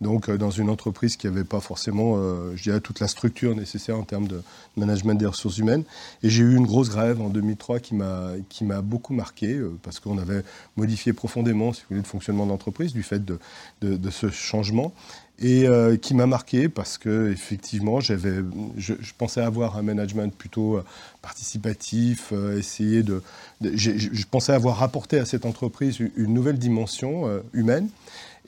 donc 0.00 0.30
dans 0.30 0.50
une 0.50 0.70
entreprise 0.70 1.16
qui 1.16 1.26
n'avait 1.26 1.42
pas 1.42 1.58
forcément, 1.58 2.16
je 2.54 2.62
dirais, 2.62 2.80
toute 2.80 3.00
la 3.00 3.08
structure 3.08 3.56
nécessaire 3.56 3.98
en 3.98 4.04
termes 4.04 4.28
de 4.28 4.42
management 4.76 5.16
des 5.16 5.26
ressources 5.26 5.58
humaines. 5.58 5.82
Et 6.22 6.30
j'ai 6.30 6.44
eu 6.44 6.54
une 6.54 6.66
grosse 6.66 6.88
grève 6.88 7.20
en 7.20 7.30
2003 7.30 7.80
qui 7.80 7.96
m'a 7.96 8.30
qui 8.48 8.62
m'a 8.64 8.80
beaucoup 8.80 9.12
marqué 9.12 9.60
parce 9.82 9.98
qu'on 9.98 10.18
avait 10.18 10.37
modifié 10.76 11.12
profondément, 11.12 11.72
le 11.90 12.02
fonctionnement 12.02 12.44
de 12.44 12.50
l'entreprise 12.50 12.92
du 12.92 13.02
fait 13.02 13.24
de, 13.24 14.10
ce 14.10 14.30
changement. 14.30 14.92
Et 15.40 15.68
qui 16.02 16.14
m'a 16.14 16.26
marqué 16.26 16.68
parce 16.68 16.98
que 16.98 17.30
effectivement 17.30 18.00
je, 18.00 19.12
pensais 19.16 19.40
avoir 19.40 19.76
un 19.76 19.82
management 19.82 20.34
plutôt 20.34 20.80
participatif 21.22 22.32
essayer 22.56 23.04
de, 23.04 23.22
je, 23.62 24.24
pensais 24.28 24.52
avoir 24.52 24.82
apporté 24.82 25.16
à 25.20 25.24
cette 25.24 25.46
entreprise 25.46 26.00
une 26.00 26.34
nouvelle 26.34 26.58
dimension 26.58 27.40
humaine 27.52 27.88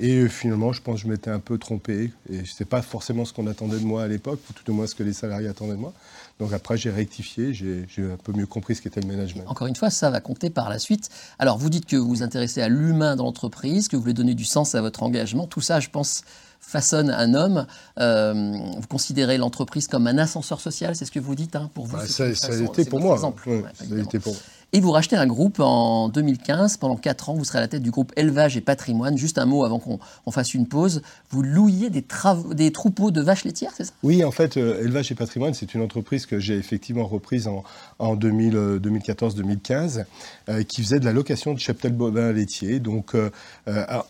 et 0.02 0.28
finalement, 0.28 0.72
je 0.72 0.80
pense 0.80 0.96
que 0.96 1.00
je 1.02 1.08
m'étais 1.08 1.30
un 1.30 1.40
peu 1.40 1.58
trompé. 1.58 2.10
Et 2.30 2.46
ce 2.46 2.62
n'est 2.62 2.66
pas 2.66 2.80
forcément 2.80 3.26
ce 3.26 3.34
qu'on 3.34 3.46
attendait 3.46 3.78
de 3.78 3.84
moi 3.84 4.02
à 4.02 4.08
l'époque, 4.08 4.40
ou 4.48 4.54
tout 4.54 4.68
au 4.70 4.74
moins 4.74 4.86
ce 4.86 4.94
que 4.94 5.02
les 5.02 5.12
salariés 5.12 5.46
attendaient 5.46 5.74
de 5.74 5.78
moi. 5.78 5.92
Donc 6.38 6.54
après, 6.54 6.78
j'ai 6.78 6.88
rectifié, 6.88 7.52
j'ai 7.52 7.84
un 7.98 8.16
peu 8.16 8.32
mieux 8.32 8.46
compris 8.46 8.74
ce 8.74 8.80
qu'était 8.80 9.02
le 9.02 9.06
management. 9.06 9.44
Encore 9.46 9.66
une 9.66 9.76
fois, 9.76 9.90
ça 9.90 10.08
va 10.08 10.22
compter 10.22 10.48
par 10.48 10.70
la 10.70 10.78
suite. 10.78 11.10
Alors, 11.38 11.58
vous 11.58 11.68
dites 11.68 11.84
que 11.84 11.96
vous 11.96 12.08
vous 12.08 12.22
intéressez 12.22 12.62
à 12.62 12.70
l'humain 12.70 13.14
dans 13.14 13.24
l'entreprise, 13.24 13.88
que 13.88 13.96
vous 13.96 14.02
voulez 14.02 14.14
donner 14.14 14.34
du 14.34 14.46
sens 14.46 14.74
à 14.74 14.80
votre 14.80 15.02
engagement. 15.02 15.46
Tout 15.46 15.60
ça, 15.60 15.80
je 15.80 15.90
pense, 15.90 16.24
façonne 16.60 17.10
un 17.10 17.34
homme. 17.34 17.66
vous 17.98 18.86
considérez 18.88 19.36
l'entreprise 19.36 19.86
comme 19.86 20.06
un 20.06 20.16
ascenseur 20.16 20.62
social, 20.62 20.96
c'est 20.96 21.04
ce 21.04 21.12
que 21.12 21.20
vous 21.20 21.34
dites 21.34 21.56
hein, 21.56 21.70
pour 21.74 21.86
vous. 21.86 21.98
Bah, 21.98 22.06
ça, 22.06 22.34
ça, 22.34 22.54
a 22.54 22.56
été 22.56 22.86
pour 22.86 23.00
moi. 23.00 23.18
ça 23.18 23.26
a 23.28 23.98
été 23.98 24.18
pour 24.18 24.32
moi. 24.32 24.42
Et 24.72 24.80
vous 24.80 24.92
rachetez 24.92 25.16
un 25.16 25.26
groupe 25.26 25.58
en 25.58 26.08
2015. 26.08 26.76
Pendant 26.76 26.94
4 26.94 27.30
ans, 27.30 27.34
vous 27.34 27.44
serez 27.44 27.58
à 27.58 27.60
la 27.60 27.66
tête 27.68 27.82
du 27.82 27.90
groupe 27.90 28.12
Élevage 28.16 28.56
et 28.56 28.60
Patrimoine. 28.60 29.18
Juste 29.18 29.38
un 29.38 29.44
mot 29.44 29.64
avant 29.64 29.80
qu'on 29.80 30.30
fasse 30.30 30.54
une 30.54 30.66
pause. 30.66 31.02
Vous 31.30 31.42
louiez 31.42 31.90
des, 31.90 32.70
troupeaux 32.70 33.10
de 33.10 33.20
vaches 33.20 33.44
laitières, 33.44 33.72
c'est 33.76 33.84
ça? 33.84 33.92
Oui, 34.04 34.22
en 34.22 34.30
fait, 34.30 34.56
euh, 34.56 34.80
Élevage 34.80 35.10
et 35.10 35.16
Patrimoine, 35.16 35.54
c'est 35.54 35.74
une 35.74 35.82
entreprise 35.82 36.24
que 36.24 36.38
j'ai 36.38 36.56
effectivement 36.56 37.04
reprise 37.04 37.48
en, 37.48 37.64
en 37.98 38.14
2014-2015, 38.14 39.98
euh, 39.98 40.04
euh, 40.48 40.62
qui 40.62 40.82
faisait 40.82 41.00
de 41.00 41.04
la 41.04 41.12
location 41.12 41.52
de 41.52 41.58
cheptel 41.58 41.92
bovin 41.92 42.32
laitier. 42.32 42.78
Donc, 42.78 43.16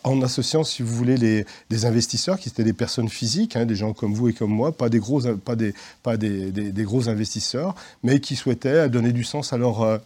en 0.03 0.21
associant, 0.21 0.63
si 0.63 0.83
vous 0.83 0.93
voulez, 0.93 1.45
des 1.69 1.85
investisseurs 1.85 2.37
qui 2.39 2.49
étaient 2.49 2.63
des 2.63 2.73
personnes 2.73 3.09
physiques, 3.09 3.55
hein, 3.55 3.65
des 3.65 3.75
gens 3.75 3.93
comme 3.93 4.13
vous 4.13 4.29
et 4.29 4.33
comme 4.33 4.51
moi, 4.51 4.71
pas 4.71 4.89
des 4.89 4.99
gros, 4.99 5.21
pas 5.21 5.55
des, 5.55 5.73
gros 6.83 7.09
investisseurs, 7.09 7.73
mais 8.03 8.19
qui 8.19 8.35
souhaitaient 8.35 8.89
donner 8.89 9.11
du 9.11 9.23
sens 9.23 9.53
à 9.53 9.57
leur, 9.57 10.01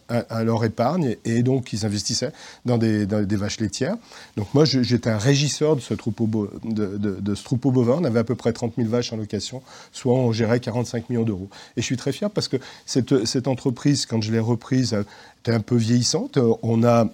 leur 0.46 0.64
épargne 0.64 1.16
et 1.24 1.42
donc 1.42 1.72
ils 1.72 1.84
investissaient 1.84 2.32
dans 2.64 2.78
des, 2.78 3.06
vaches 3.36 3.60
laitières. 3.60 3.96
Donc 4.36 4.48
moi 4.54 4.64
j'étais 4.64 5.10
un 5.10 5.18
régisseur 5.18 5.76
de 5.76 5.80
ce, 5.80 5.94
troupeau 5.94 6.48
de, 6.64 7.34
troupeau 7.34 7.70
bovin. 7.70 7.98
On 8.00 8.04
avait 8.04 8.20
à 8.20 8.24
peu 8.24 8.34
près 8.34 8.52
30 8.52 8.74
000 8.76 8.88
vaches 8.88 9.12
en 9.12 9.16
location, 9.16 9.62
soit 9.92 10.14
on 10.14 10.32
gérait 10.32 10.60
45 10.60 11.10
millions 11.10 11.24
d'euros. 11.24 11.48
Et 11.76 11.82
je 11.82 11.86
suis 11.86 11.96
très 11.96 12.12
fier 12.12 12.30
parce 12.30 12.48
que 12.48 12.56
cette, 12.86 13.26
cette 13.26 13.48
entreprise, 13.48 14.06
quand 14.06 14.22
je 14.22 14.32
l'ai 14.32 14.40
reprise, 14.40 14.96
était 15.42 15.52
un 15.52 15.60
peu 15.60 15.76
vieillissante. 15.76 16.38
On 16.62 16.82
a 16.84 17.06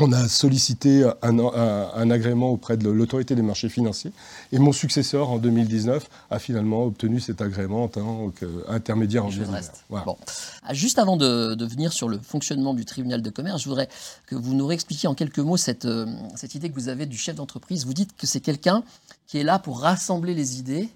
on 0.00 0.12
a 0.12 0.28
sollicité 0.28 1.10
un, 1.22 2.10
agrément 2.10 2.50
auprès 2.50 2.76
de 2.76 2.88
l'autorité 2.88 3.34
des 3.34 3.42
marchés 3.42 3.68
financiers 3.68 4.12
et 4.52 4.58
mon 4.58 4.72
successeur 4.72 5.30
en 5.30 5.38
2019 5.38 6.08
a 6.30 6.38
finalement 6.38 6.84
obtenu 6.84 7.20
cet 7.20 7.40
agrément 7.40 7.84
en 7.84 7.88
tant 7.88 8.30
qu'intermédiaire 8.30 9.24
en 9.24 9.28
business. 9.28 9.72
Bon. 9.90 10.16
Ah, 10.62 10.74
juste 10.74 10.98
avant 10.98 11.16
de, 11.16 11.64
venir 11.64 11.92
sur 11.92 12.08
le 12.08 12.18
fonctionnement 12.18 12.74
du 12.74 12.84
tribunal 12.84 13.22
de 13.22 13.30
commerce, 13.30 13.62
je 13.62 13.68
voudrais 13.68 13.88
que 14.26 14.34
vous 14.34 14.54
nous 14.54 14.66
réexpliquiez 14.66 15.08
en 15.08 15.14
quelques 15.14 15.38
mots 15.38 15.56
cette, 15.56 15.84
euh, 15.84 16.06
cette 16.36 16.54
idée 16.54 16.70
que 16.70 16.74
vous 16.74 16.88
avez 16.88 17.06
du 17.06 17.16
chef 17.16 17.36
d'entreprise. 17.36 17.86
Vous 17.86 17.94
dites 17.94 18.16
que 18.16 18.26
c'est 18.26 18.40
quelqu'un 18.40 18.82
qui 19.26 19.38
est 19.38 19.44
là 19.44 19.58
pour 19.58 19.80
rassembler 19.80 20.34
les 20.34 20.58
idées. 20.58 20.88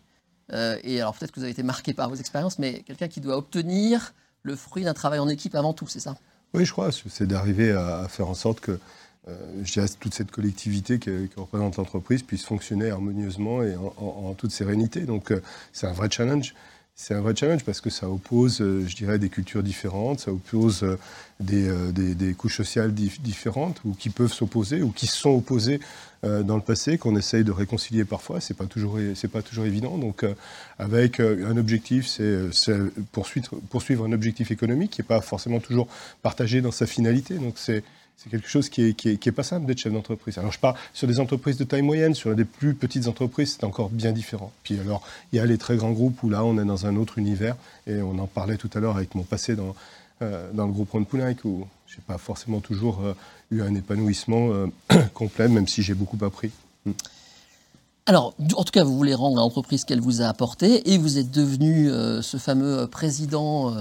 Euh, 0.52 0.78
et 0.82 1.00
alors 1.00 1.14
peut-être 1.14 1.32
que 1.32 1.40
vous 1.40 1.44
avez 1.44 1.52
été 1.52 1.62
marqué 1.62 1.94
par 1.94 2.08
vos 2.08 2.16
expériences, 2.16 2.58
mais 2.58 2.82
quelqu'un 2.82 3.08
qui 3.08 3.20
doit 3.20 3.36
obtenir 3.36 4.12
le 4.42 4.56
fruit 4.56 4.84
d'un 4.84 4.94
travail 4.94 5.18
en 5.18 5.28
équipe 5.28 5.54
avant 5.54 5.72
tout, 5.72 5.86
c'est 5.86 6.00
ça? 6.00 6.16
Oui, 6.54 6.64
je 6.64 6.72
crois. 6.72 6.90
C'est 6.92 7.26
d'arriver 7.26 7.72
à, 7.72 8.06
faire 8.08 8.28
en 8.28 8.34
sorte 8.34 8.60
que 8.60 8.78
euh, 9.28 9.86
toute 10.00 10.14
cette 10.14 10.30
collectivité 10.30 10.98
qui, 10.98 11.10
représente 11.36 11.76
l'entreprise 11.76 12.22
puisse 12.22 12.44
fonctionner 12.44 12.90
harmonieusement 12.90 13.62
et 13.62 13.74
en, 13.76 14.34
toute 14.34 14.50
sérénité. 14.50 15.00
Donc, 15.02 15.30
euh, 15.30 15.42
c'est 15.72 15.86
un 15.86 15.92
vrai 15.92 16.08
challenge. 16.10 16.54
C'est 17.02 17.14
un 17.14 17.22
vrai 17.22 17.34
challenge 17.34 17.64
parce 17.64 17.80
que 17.80 17.88
ça 17.88 18.10
oppose, 18.10 18.60
euh, 18.60 18.86
je 18.86 18.94
dirais, 18.94 19.18
des 19.18 19.30
cultures 19.30 19.62
différentes, 19.62 20.20
ça 20.20 20.32
oppose 20.32 20.82
euh, 20.82 20.98
des, 21.40 22.34
couches 22.34 22.58
sociales 22.58 22.92
différentes 22.92 23.80
ou 23.86 23.94
qui 23.94 24.10
peuvent 24.10 24.34
s'opposer 24.34 24.82
ou 24.82 24.90
qui 24.90 25.06
sont 25.06 25.30
opposées 25.30 25.80
dans 26.22 26.56
le 26.56 26.60
passé, 26.60 26.98
qu'on 26.98 27.16
essaye 27.16 27.44
de 27.44 27.52
réconcilier 27.52 28.04
parfois. 28.04 28.42
C'est 28.42 28.52
pas 28.52 28.66
toujours, 28.66 28.98
c'est 29.14 29.28
pas 29.28 29.40
toujours 29.40 29.64
évident. 29.64 29.96
Donc, 29.96 30.22
avec 30.78 31.18
un 31.18 31.56
objectif, 31.56 32.06
c'est 32.06 32.74
poursuivre, 33.10 33.56
poursuivre 33.70 34.04
un 34.04 34.12
objectif 34.12 34.50
économique 34.50 34.90
qui 34.90 35.00
n'est 35.00 35.06
pas 35.06 35.22
forcément 35.22 35.60
toujours 35.60 35.88
partagé 36.20 36.60
dans 36.60 36.72
sa 36.72 36.86
finalité. 36.86 37.38
Donc, 37.38 37.54
c'est 37.56 37.82
c'est 38.22 38.28
quelque 38.28 38.48
chose 38.48 38.68
qui 38.68 38.82
est, 38.82 38.94
qui 38.94 39.32
pas 39.32 39.42
simple 39.42 39.64
d'être 39.64 39.78
chef 39.78 39.94
d'entreprise. 39.94 40.36
Alors 40.36 40.52
je 40.52 40.58
parle 40.58 40.74
sur 40.92 41.08
des 41.08 41.20
entreprises 41.20 41.56
de 41.56 41.64
taille 41.64 41.80
moyenne, 41.80 42.14
sur 42.14 42.34
des 42.34 42.44
plus 42.44 42.74
petites 42.74 43.08
entreprises, 43.08 43.56
c'est 43.58 43.64
encore 43.64 43.88
bien 43.88 44.12
différent. 44.12 44.52
Puis 44.62 44.78
alors, 44.78 45.02
il 45.32 45.36
y 45.36 45.38
a 45.38 45.46
les 45.46 45.56
très 45.56 45.76
grands 45.76 45.92
groupes 45.92 46.22
où 46.22 46.28
là, 46.28 46.44
on 46.44 46.58
est 46.58 46.64
dans 46.66 46.84
un 46.84 46.96
autre 46.96 47.16
univers, 47.16 47.56
et 47.86 48.02
on 48.02 48.18
en 48.18 48.26
parlait 48.26 48.58
tout 48.58 48.68
à 48.74 48.80
l'heure 48.80 48.96
avec 48.96 49.14
mon 49.14 49.22
passé 49.22 49.56
dans, 49.56 49.74
euh, 50.20 50.50
dans 50.52 50.66
le 50.66 50.72
groupe 50.72 50.90
Ron 50.90 51.04
Poulenc, 51.04 51.34
où 51.44 51.66
je 51.86 51.96
n'ai 51.96 52.02
pas 52.06 52.18
forcément 52.18 52.60
toujours 52.60 53.00
euh, 53.02 53.14
eu 53.50 53.62
un 53.62 53.74
épanouissement 53.74 54.50
euh, 54.52 54.66
complet, 55.14 55.48
même 55.48 55.66
si 55.66 55.82
j'ai 55.82 55.94
beaucoup 55.94 56.22
appris. 56.22 56.50
Hmm. 56.84 56.92
Alors, 58.10 58.34
en 58.56 58.64
tout 58.64 58.72
cas, 58.72 58.82
vous 58.82 58.96
voulez 58.96 59.14
rendre 59.14 59.36
l'entreprise 59.36 59.84
qu'elle 59.84 60.00
vous 60.00 60.20
a 60.20 60.24
apporté 60.24 60.92
et 60.92 60.98
vous 60.98 61.18
êtes 61.18 61.30
devenu 61.30 61.88
ce 62.22 62.38
fameux 62.38 62.88
président 62.88 63.72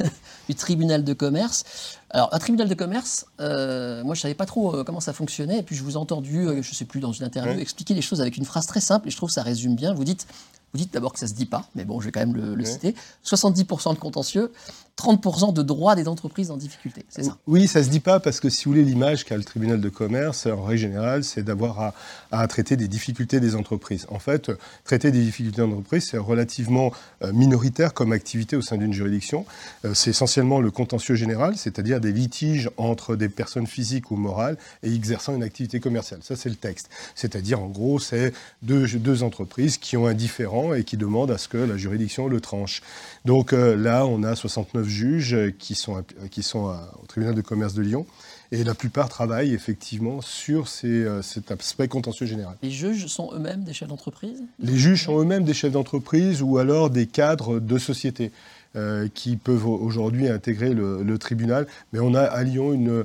du 0.48 0.54
tribunal 0.54 1.04
de 1.04 1.12
commerce. 1.12 1.98
Alors, 2.14 2.28
un 2.32 2.38
tribunal 2.38 2.68
de 2.68 2.74
commerce, 2.74 3.26
euh, 3.40 4.04
moi, 4.04 4.14
je 4.14 4.20
ne 4.20 4.22
savais 4.22 4.34
pas 4.34 4.46
trop 4.46 4.72
euh, 4.72 4.84
comment 4.84 5.00
ça 5.00 5.12
fonctionnait. 5.12 5.58
Et 5.58 5.62
puis, 5.64 5.74
je 5.74 5.82
vous 5.82 5.94
ai 5.94 5.96
entendu, 5.96 6.46
euh, 6.46 6.62
je 6.62 6.70
ne 6.70 6.74
sais 6.74 6.84
plus, 6.84 7.00
dans 7.00 7.10
une 7.12 7.24
interview, 7.24 7.58
expliquer 7.58 7.92
les 7.92 8.02
choses 8.02 8.20
avec 8.20 8.36
une 8.36 8.44
phrase 8.44 8.66
très 8.66 8.80
simple. 8.80 9.08
Et 9.08 9.10
je 9.10 9.16
trouve 9.16 9.30
que 9.30 9.34
ça 9.34 9.42
résume 9.42 9.74
bien. 9.74 9.92
Vous 9.94 10.04
dites, 10.04 10.28
vous 10.74 10.78
dites 10.78 10.92
d'abord 10.92 11.12
que 11.12 11.20
ça 11.20 11.26
ne 11.26 11.30
se 11.30 11.36
dit 11.36 11.46
pas, 11.46 11.68
mais 11.76 11.84
bon, 11.84 12.00
je 12.00 12.06
vais 12.06 12.10
quand 12.10 12.26
même 12.26 12.34
le, 12.34 12.64
citer. 12.64 12.96
70% 13.24 13.94
de 13.94 13.98
contentieux, 14.00 14.50
30% 14.98 15.52
de 15.52 15.62
droits 15.62 15.94
des 15.94 16.08
entreprises 16.08 16.50
en 16.50 16.56
difficulté, 16.56 17.04
c'est 17.08 17.22
ça? 17.22 17.36
Oui, 17.46 17.68
ça 17.68 17.78
ne 17.78 17.84
se 17.84 17.90
dit 17.90 18.00
pas 18.00 18.18
parce 18.18 18.40
que 18.40 18.48
si 18.48 18.64
vous 18.64 18.72
voulez, 18.72 18.82
l'image 18.82 19.24
qu'a 19.24 19.36
le 19.36 19.44
tribunal 19.44 19.80
de 19.80 19.88
commerce, 19.88 20.46
en 20.46 20.64
règle 20.64 20.80
générale, 20.80 21.22
c'est 21.22 21.44
d'avoir 21.44 21.94
à, 22.32 22.48
traiter 22.48 22.76
des 22.76 22.88
difficultés 22.88 23.38
des 23.38 23.54
entreprises. 23.54 24.06
En 24.10 24.18
fait, 24.18 24.50
traiter 24.82 25.12
des 25.12 25.22
difficultés 25.22 25.62
d'entreprise, 25.62 26.08
c'est 26.10 26.18
relativement 26.18 26.92
minoritaire 27.32 27.94
comme 27.94 28.12
activité 28.12 28.56
au 28.56 28.62
sein 28.62 28.76
d'une 28.76 28.92
juridiction. 28.92 29.46
c'est 29.94 30.10
essentiellement 30.10 30.60
le 30.60 30.72
contentieux 30.72 31.14
général, 31.14 31.56
c'est-à-dire 31.56 32.00
des 32.00 32.12
litiges 32.12 32.68
entre 32.78 33.14
des 33.14 33.28
personnes 33.28 33.68
physiques 33.68 34.10
ou 34.10 34.16
morales 34.16 34.56
et 34.82 34.92
exerçant 34.92 35.36
une 35.36 35.44
activité 35.44 35.78
commerciale. 35.78 36.20
Ça, 36.24 36.34
c'est 36.34 36.48
le 36.48 36.56
texte. 36.56 36.90
C'est-à-dire, 37.14 37.60
en 37.60 37.68
gros, 37.68 38.00
c'est 38.00 38.32
deux, 38.62 38.86
deux 38.86 39.22
entreprises 39.22 39.78
qui 39.78 39.96
ont 39.96 40.06
un 40.06 40.14
différent 40.14 40.63
et 40.72 40.84
qui 40.84 40.96
demande 40.96 41.30
à 41.30 41.36
ce 41.36 41.48
que 41.48 41.58
la 41.58 41.76
juridiction 41.76 42.28
le 42.28 42.40
tranche. 42.40 42.80
Donc 43.24 43.52
euh, 43.52 43.76
là, 43.76 44.06
on 44.06 44.22
a 44.22 44.34
69 44.34 44.86
juges 44.86 45.36
qui 45.58 45.74
sont, 45.74 46.02
qui 46.30 46.42
sont 46.42 46.74
au 47.02 47.06
tribunal 47.06 47.34
de 47.34 47.42
commerce 47.42 47.74
de 47.74 47.82
Lyon. 47.82 48.06
Et 48.52 48.62
la 48.62 48.74
plupart 48.74 49.08
travaillent 49.08 49.52
effectivement 49.52 50.20
sur 50.20 50.68
ces, 50.68 50.86
euh, 50.86 51.22
cet 51.22 51.50
aspect 51.50 51.88
contentieux 51.88 52.26
général. 52.26 52.56
Les 52.62 52.70
juges 52.70 53.06
sont 53.06 53.30
eux-mêmes 53.34 53.64
des 53.64 53.72
chefs 53.72 53.88
d'entreprise? 53.88 54.44
Les 54.60 54.76
juges 54.76 55.04
sont 55.04 55.20
eux-mêmes 55.20 55.44
des 55.44 55.54
chefs 55.54 55.72
d'entreprise 55.72 56.40
ou 56.40 56.58
alors 56.58 56.88
des 56.88 57.06
cadres 57.06 57.58
de 57.58 57.78
société 57.78 58.30
euh, 58.76 59.08
qui 59.12 59.36
peuvent 59.36 59.66
aujourd'hui 59.66 60.28
intégrer 60.28 60.72
le, 60.72 61.02
le, 61.02 61.18
tribunal. 61.18 61.66
Mais 61.92 61.98
on 61.98 62.14
a 62.14 62.22
à 62.22 62.42
Lyon 62.44 62.72
une, 62.72 63.04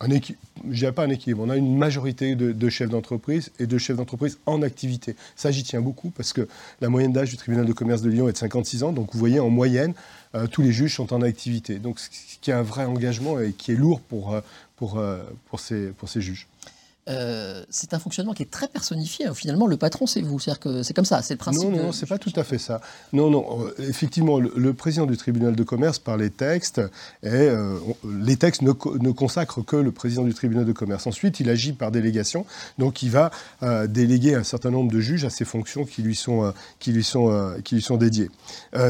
un 0.00 0.08
je 0.10 0.78
dirais 0.78 0.92
pas 0.92 1.04
un 1.04 1.10
équilibre, 1.10 1.42
on 1.44 1.50
a 1.50 1.56
une 1.56 1.76
majorité 1.76 2.36
de, 2.36 2.68
chefs 2.68 2.88
d'entreprise 2.88 3.50
et 3.58 3.66
de 3.66 3.78
chefs 3.78 3.96
d'entreprise 3.96 4.38
en 4.46 4.62
activité. 4.62 5.16
Ça, 5.34 5.50
j'y 5.50 5.64
tiens 5.64 5.80
beaucoup 5.80 6.10
parce 6.10 6.32
que 6.32 6.46
la 6.80 6.88
moyenne 6.88 7.12
d'âge 7.12 7.30
du 7.30 7.36
tribunal 7.36 7.66
de 7.66 7.72
commerce 7.72 8.02
de 8.02 8.08
Lyon 8.08 8.28
est 8.28 8.32
de 8.32 8.38
56 8.38 8.84
ans. 8.84 8.92
Donc, 8.92 9.12
vous 9.12 9.18
voyez, 9.18 9.40
en 9.40 9.50
moyenne, 9.50 9.94
euh, 10.34 10.46
tous 10.46 10.62
les 10.62 10.70
juges 10.70 10.94
sont 10.94 11.12
en 11.12 11.22
activité. 11.22 11.80
Donc, 11.80 11.98
ce 11.98 12.08
qui 12.40 12.50
est 12.50 12.54
un 12.54 12.62
vrai 12.62 12.84
engagement 12.84 13.40
et 13.40 13.52
qui 13.52 13.72
est 13.72 13.76
lourd 13.76 14.00
pour, 14.00 14.34
euh, 14.34 14.40
euh, 14.82 15.92
ces 16.06 16.20
juges. 16.20 16.46
Euh, 17.08 17.64
c'est 17.70 17.94
un 17.94 17.98
fonctionnement 17.98 18.34
qui 18.34 18.42
est 18.42 18.50
très 18.50 18.68
personnifié. 18.68 19.26
Finalement, 19.34 19.66
le 19.66 19.76
patron, 19.76 20.06
c'est 20.06 20.20
vous. 20.20 20.38
C'est-à-dire 20.38 20.60
que 20.60 20.82
c'est 20.82 20.94
comme 20.94 21.04
ça, 21.04 21.22
c'est 21.22 21.34
le 21.34 21.38
principe. 21.38 21.70
Non, 21.70 21.84
non, 21.84 21.92
c'est 21.92 22.06
pas 22.06 22.18
tout 22.18 22.32
à 22.36 22.44
fait 22.44 22.58
ça. 22.58 22.80
Non, 23.12 23.30
non. 23.30 23.44
Euh, 23.60 23.74
effectivement, 23.78 24.38
le, 24.38 24.74
président 24.74 25.06
du 25.06 25.16
tribunal 25.16 25.56
de 25.56 25.62
commerce, 25.62 25.98
par 25.98 26.16
les 26.16 26.30
textes, 26.30 26.80
euh, 27.24 27.78
les 28.20 28.36
textes 28.36 28.62
ne, 28.62 28.72
consacrent 28.72 29.64
que 29.64 29.76
le 29.76 29.92
président 29.92 30.24
du 30.24 30.34
tribunal 30.34 30.64
de 30.64 30.72
commerce. 30.72 31.06
Ensuite, 31.06 31.40
il 31.40 31.48
agit 31.48 31.72
par 31.72 31.90
délégation. 31.90 32.44
Donc, 32.78 33.02
il 33.02 33.10
va 33.10 33.30
déléguer 33.86 34.34
un 34.34 34.44
certain 34.44 34.70
nombre 34.70 34.92
de 34.92 35.00
juges 35.00 35.24
à 35.24 35.30
ses 35.30 35.44
fonctions 35.44 35.84
qui 35.84 36.02
lui 36.02 36.14
sont, 36.14 36.52
qui 36.78 36.92
lui 36.92 37.04
sont, 37.04 37.54
qui 37.64 37.76
lui 37.76 37.82
sont 37.82 37.96
dédiées. 37.96 38.30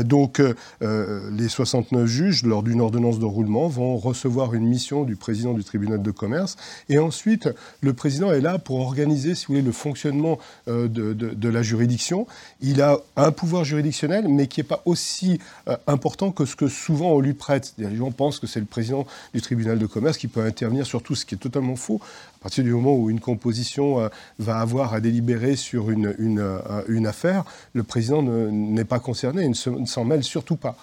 donc, 0.05 0.43
les 0.81 1.49
69 1.49 2.07
juges, 2.07 2.43
lors 2.43 2.63
d'une 2.63 2.81
ordonnance 2.81 3.19
de 3.19 3.25
roulement, 3.25 3.69
vont 3.69 3.97
recevoir 3.97 4.55
une 4.55 4.67
mission 4.67 5.05
du 5.05 5.17
président 5.17 5.55
du 5.55 5.65
tribunal 5.65 6.03
de 6.03 6.11
commerce. 6.11 6.57
Et 6.89 6.99
ensuite, 6.99 7.49
le 7.81 7.93
président 7.93 8.08
président 8.09 8.33
est 8.33 8.41
là 8.41 8.59
pour 8.59 8.81
organiser, 8.81 9.35
si 9.35 9.45
vous 9.45 9.53
voulez, 9.53 9.63
le 9.63 9.71
fonctionnement 9.71 10.39
euh, 10.67 10.89
de, 10.89 11.49
la 11.51 11.61
juridiction. 11.61 12.27
Il 12.63 12.81
a 12.81 12.97
un 13.17 13.33
pouvoir 13.33 13.65
juridictionnel, 13.65 14.29
mais 14.29 14.47
qui 14.47 14.61
n'est 14.61 14.67
pas 14.67 14.81
aussi 14.87 15.39
euh, 15.69 15.77
important 15.87 16.31
que 16.31 16.47
ce 16.47 16.57
que 16.57 16.69
souvent 16.69 17.11
on 17.11 17.21
lui 17.21 17.35
prête. 17.35 17.75
Les 17.77 17.95
gens 17.95 18.11
pensent 18.11 18.39
que 18.39 18.47
c'est 18.47 18.61
le 18.61 18.67
président 18.67 19.07
du 19.35 19.43
tribunal 19.43 19.79
de 19.79 19.85
commerce 19.85 20.17
qui 20.17 20.27
peut 20.27 20.41
intervenir 20.41 20.87
sur 20.87 21.03
tout, 21.03 21.15
ce 21.15 21.27
qui 21.27 21.35
est 21.35 21.39
totalement 21.39 21.77
faux. 21.77 22.01
À 22.41 22.45
partir 22.45 22.65
du 22.65 22.71
moment 22.71 22.97
où 22.97 23.11
une 23.11 23.21
composition 23.21 24.01
euh, 24.01 24.09
va 24.39 24.59
avoir 24.59 24.95
à 24.95 25.01
délibérer 25.03 25.55
sur 25.55 25.91
une, 25.91 26.15
une, 26.19 27.07
affaire, 27.07 27.45
le 27.75 27.83
président 27.83 28.23
n'est 28.23 28.87
pas 28.87 29.01
concerné 29.01 29.45
et 29.45 29.49
ne 29.51 29.85
s'en 29.85 30.05
mêle 30.07 30.25
surtout 30.25 30.57
pas. 30.57 30.79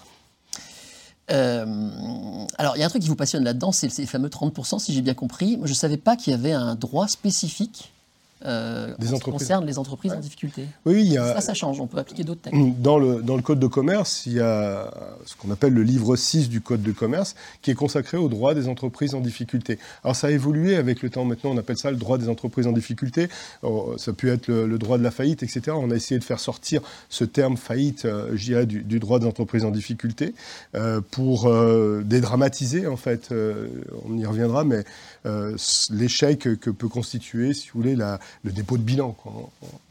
Euh, 1.31 2.45
alors, 2.57 2.75
il 2.75 2.79
y 2.79 2.83
a 2.83 2.85
un 2.85 2.89
truc 2.89 3.01
qui 3.01 3.09
vous 3.09 3.15
passionne 3.15 3.43
là-dedans, 3.43 3.71
c'est 3.71 3.89
ces 3.89 4.05
fameux 4.05 4.29
30%, 4.29 4.79
si 4.79 4.93
j'ai 4.93 5.01
bien 5.01 5.13
compris. 5.13 5.57
Moi, 5.57 5.65
je 5.65 5.71
ne 5.71 5.75
savais 5.75 5.97
pas 5.97 6.15
qu'il 6.15 6.31
y 6.31 6.33
avait 6.33 6.51
un 6.51 6.75
droit 6.75 7.07
spécifique 7.07 7.94
des 8.45 9.13
entreprises. 9.13 9.33
concerne 9.33 9.65
les 9.65 9.79
entreprises 9.79 10.13
en 10.13 10.19
difficulté. 10.19 10.65
Oui, 10.85 11.03
il 11.05 11.13
y 11.13 11.17
a... 11.17 11.33
Ça, 11.33 11.41
ça 11.41 11.53
change, 11.53 11.79
on 11.79 11.87
peut 11.87 11.97
appliquer 11.97 12.23
d'autres 12.23 12.41
textes. 12.41 12.61
Dans 12.79 12.97
le, 12.97 13.21
dans 13.21 13.35
le 13.35 13.41
Code 13.41 13.59
de 13.59 13.67
commerce, 13.67 14.25
il 14.25 14.33
y 14.33 14.39
a 14.39 14.91
ce 15.25 15.35
qu'on 15.35 15.51
appelle 15.51 15.73
le 15.73 15.83
livre 15.83 16.15
6 16.15 16.49
du 16.49 16.61
Code 16.61 16.83
de 16.83 16.91
commerce, 16.91 17.35
qui 17.61 17.71
est 17.71 17.75
consacré 17.75 18.17
au 18.17 18.29
droit 18.29 18.53
des 18.53 18.67
entreprises 18.67 19.15
en 19.15 19.21
difficulté. 19.21 19.79
Alors 20.03 20.15
ça 20.15 20.27
a 20.27 20.31
évolué 20.31 20.75
avec 20.75 21.01
le 21.01 21.09
temps, 21.09 21.25
maintenant 21.25 21.51
on 21.51 21.57
appelle 21.57 21.77
ça 21.77 21.91
le 21.91 21.97
droit 21.97 22.17
des 22.17 22.29
entreprises 22.29 22.67
en 22.67 22.71
difficulté, 22.71 23.29
oh, 23.63 23.93
ça 23.97 24.13
peut 24.13 24.27
être 24.27 24.47
le, 24.47 24.77
droit 24.77 24.97
de 24.97 25.03
la 25.03 25.11
faillite, 25.11 25.43
etc. 25.43 25.71
On 25.71 25.91
a 25.91 25.95
essayé 25.95 26.19
de 26.19 26.23
faire 26.23 26.39
sortir 26.39 26.81
ce 27.09 27.23
terme 27.23 27.57
faillite, 27.57 28.05
euh, 28.05 28.35
dirais, 28.35 28.65
du, 28.65 28.99
droit 28.99 29.19
des 29.19 29.25
entreprises 29.25 29.65
en 29.65 29.71
difficulté, 29.71 30.33
euh, 30.75 31.01
pour 31.11 31.47
euh, 31.47 32.03
dédramatiser, 32.05 32.87
en 32.87 32.97
fait, 32.97 33.33
on 34.05 34.17
y 34.17 34.25
reviendra, 34.25 34.63
mais 34.63 34.83
l'échec 35.89 36.39
que 36.59 36.69
peut 36.69 36.87
constituer, 36.87 37.53
si 37.53 37.69
vous 37.69 37.81
voulez, 37.81 37.95
la, 37.95 38.19
le 38.43 38.51
dépôt 38.51 38.77
de 38.77 38.83
bilan. 38.83 39.15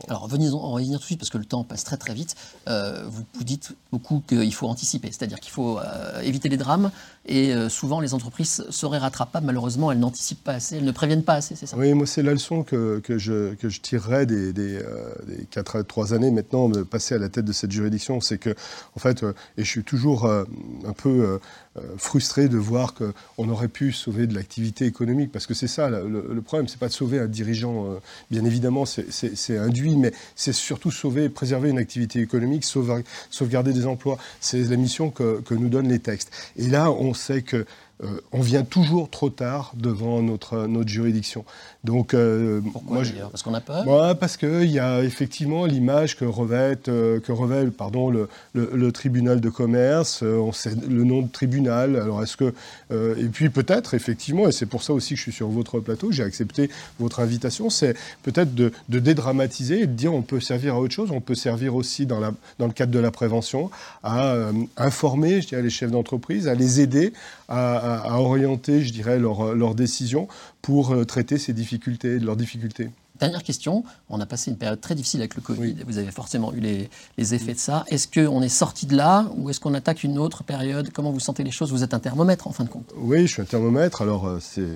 Alors, 0.08 0.28
venez 0.28 0.50
on 0.50 0.60
va 0.60 0.74
revenir 0.74 0.98
tout 0.98 1.02
de 1.02 1.06
suite, 1.06 1.18
parce 1.18 1.30
que 1.30 1.38
le 1.38 1.44
temps 1.44 1.64
passe 1.64 1.84
très 1.84 1.96
très 1.96 2.14
vite. 2.14 2.36
vous, 2.66 3.24
vous 3.34 3.44
dites 3.44 3.72
beaucoup 3.92 4.22
qu'il 4.26 4.54
faut 4.54 4.68
anticiper, 4.68 5.08
c'est-à-dire 5.08 5.40
qu'il 5.40 5.52
faut 5.52 5.78
éviter 6.22 6.48
les 6.48 6.56
drames, 6.56 6.90
et 7.26 7.52
souvent 7.68 8.00
les 8.00 8.14
entreprises 8.14 8.64
seraient 8.70 8.98
rattrapables, 8.98 9.46
malheureusement, 9.46 9.90
elles 9.90 9.98
n'anticipent 9.98 10.44
pas 10.44 10.54
assez, 10.54 10.76
elles 10.76 10.84
ne 10.84 10.92
préviennent 10.92 11.24
pas 11.24 11.34
assez, 11.34 11.56
c'est 11.56 11.66
ça? 11.66 11.76
Oui, 11.76 11.92
moi 11.94 12.06
c'est 12.06 12.22
la 12.22 12.32
leçon 12.32 12.62
que, 12.62 13.00
que, 13.00 13.18
je, 13.18 13.54
que 13.54 13.68
je 13.68 13.80
tirerais 13.80 14.26
des, 14.26 14.52
des, 14.52 14.80
des 15.26 15.44
4 15.50 15.76
à 15.76 15.84
3 15.84 16.14
années 16.14 16.30
maintenant 16.30 16.68
de 16.68 16.82
passer 16.82 17.14
à 17.14 17.18
la 17.18 17.28
tête 17.28 17.44
de 17.44 17.52
cette 17.52 17.72
juridiction, 17.72 18.20
c'est 18.20 18.38
que, 18.38 18.54
en 18.96 19.00
fait, 19.00 19.22
euh, 19.22 19.32
et 19.56 19.64
je 19.64 19.70
suis 19.70 19.84
toujours 19.84 20.26
euh, 20.26 20.44
un 20.86 20.92
peu 20.92 21.40
euh, 21.76 21.82
frustré 21.96 22.48
de 22.48 22.56
voir 22.56 22.94
qu'on 22.94 23.48
aurait 23.48 23.68
pu 23.68 23.92
sauver 23.92 24.26
de 24.26 24.34
l'activité 24.34 24.86
économique, 24.86 25.32
parce 25.32 25.46
que 25.46 25.54
c'est 25.54 25.68
ça 25.68 25.88
le, 25.90 26.40
problème, 26.42 26.68
c'est 26.68 26.78
pas 26.78 26.88
de 26.88 26.92
sauver 26.92 27.18
un 27.18 27.26
dirigeant, 27.26 28.00
bien 28.30 28.44
évidemment, 28.44 28.84
c'est 28.86 29.58
induit, 29.58 29.96
mais 29.96 30.12
c'est 30.36 30.52
surtout 30.52 30.90
sauver, 30.90 31.28
préserver 31.28 31.70
une 31.70 31.78
activité 31.78 32.20
économique, 32.20 32.64
sauvegarder 32.64 33.72
des 33.72 33.86
emplois. 33.86 34.18
C'est 34.40 34.62
la 34.64 34.76
mission 34.76 35.10
que, 35.10 35.40
que 35.40 35.54
nous 35.54 35.68
donnent 35.68 35.88
les 35.88 35.98
textes. 35.98 36.30
Et 36.56 36.68
là, 36.68 36.90
on 36.90 37.14
sait 37.14 37.42
que 37.42 37.66
euh, 38.02 38.20
on 38.32 38.40
vient 38.40 38.64
toujours 38.64 39.08
trop 39.08 39.30
tard 39.30 39.72
devant 39.76 40.20
notre, 40.20 40.66
notre 40.66 40.88
juridiction. 40.88 41.44
Donc, 41.84 42.12
euh, 42.12 42.60
Pourquoi 42.72 43.02
moi, 43.02 43.04
Parce 43.30 43.44
qu'on 43.44 43.54
a 43.54 43.60
peur? 43.60 43.86
Ouais, 43.86 44.14
Parce 44.16 44.36
qu'il 44.36 44.70
y 44.70 44.80
a 44.80 45.04
effectivement 45.04 45.64
l'image 45.64 46.16
que 46.16 46.24
revêt, 46.24 46.76
euh, 46.88 47.20
que 47.20 47.30
revêt 47.30 47.70
pardon, 47.70 48.10
le, 48.10 48.28
le, 48.54 48.92
tribunal 48.92 49.40
de 49.40 49.48
commerce, 49.48 50.22
on 50.22 50.50
sait 50.50 50.74
le 50.88 51.04
nom 51.04 51.22
de 51.22 51.30
tribunal. 51.30 51.94
Alors 51.94 52.22
est-ce 52.22 52.36
que. 52.36 52.52
et 52.90 53.28
puis 53.28 53.48
peut-être, 53.48 53.94
effectivement, 53.94 54.48
et 54.48 54.52
c'est 54.52 54.66
pour 54.66 54.82
ça 54.82 54.92
aussi 54.92 55.14
que 55.14 55.18
je 55.18 55.22
suis 55.22 55.32
sur 55.32 55.48
votre 55.48 55.78
plateau, 55.78 56.10
j'ai 56.10 56.22
accepté 56.24 56.70
votre 56.98 57.20
invitation, 57.20 57.70
c'est 57.70 57.94
peut-être 58.22 58.54
de, 58.54 58.72
de, 58.88 58.98
dédramatiser 58.98 59.82
et 59.82 59.86
de 59.86 59.92
dire 59.92 60.12
on 60.14 60.22
peut 60.22 60.40
servir 60.40 60.74
à 60.74 60.80
autre 60.80 60.94
chose, 60.94 61.10
on 61.10 61.20
peut 61.20 61.34
servir 61.34 61.74
aussi 61.74 62.06
dans, 62.06 62.20
la, 62.20 62.32
dans 62.58 62.66
le 62.66 62.72
cadre 62.72 62.92
de 62.92 62.98
la 62.98 63.10
prévention 63.10 63.70
à 64.02 64.36
informer, 64.76 65.40
je 65.40 65.48
dirais, 65.48 65.62
les 65.62 65.70
chefs 65.70 65.90
d'entreprise, 65.90 66.48
à 66.48 66.54
les 66.54 66.80
aider 66.80 67.12
à 67.48 67.83
à, 67.84 68.20
orienter, 68.20 68.82
je 68.82 68.92
dirais, 68.92 69.18
leurs 69.18 69.74
décisions 69.74 70.28
pour 70.62 70.92
euh, 70.92 71.04
traiter 71.04 71.38
ces 71.38 71.52
difficultés, 71.52 72.18
leurs 72.18 72.36
difficultés. 72.36 72.90
Dernière 73.20 73.44
question, 73.44 73.84
on 74.08 74.20
a 74.20 74.26
passé 74.26 74.50
une 74.50 74.56
période 74.56 74.80
très 74.80 74.96
difficile 74.96 75.20
avec 75.20 75.36
le 75.36 75.40
Covid, 75.40 75.76
vous 75.86 75.98
avez 75.98 76.10
forcément 76.10 76.52
eu 76.52 76.58
les, 76.58 77.34
effets 77.34 77.54
de 77.54 77.58
ça. 77.58 77.84
Est-ce 77.88 78.08
qu'on 78.08 78.42
est 78.42 78.48
sorti 78.48 78.86
de 78.86 78.96
là 78.96 79.30
ou 79.36 79.50
est-ce 79.50 79.60
qu'on 79.60 79.74
attaque 79.74 80.02
une 80.02 80.18
autre 80.18 80.42
période? 80.42 80.90
Comment 80.92 81.12
vous 81.12 81.20
sentez 81.20 81.44
les 81.44 81.52
choses? 81.52 81.70
Vous 81.70 81.84
êtes 81.84 81.94
un 81.94 82.00
thermomètre 82.00 82.48
en 82.48 82.52
fin 82.52 82.64
de 82.64 82.70
compte 82.70 82.92
Oui, 82.96 83.28
je 83.28 83.32
suis 83.34 83.42
un 83.42 83.44
thermomètre. 83.44 84.02
Alors, 84.02 84.26
euh, 84.26 84.38
c'est. 84.40 84.66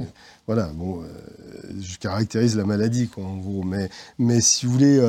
Voilà, 0.47 0.67
bon, 0.69 1.03
euh, 1.03 1.07
je 1.81 1.99
caractérise 1.99 2.57
la 2.57 2.65
maladie, 2.65 3.09
quoi, 3.09 3.25
en 3.25 3.37
gros. 3.37 3.65
Mais, 3.65 3.91
mais 4.19 4.41
si 4.41 4.67
vous 4.67 4.73
voulez, 4.73 5.01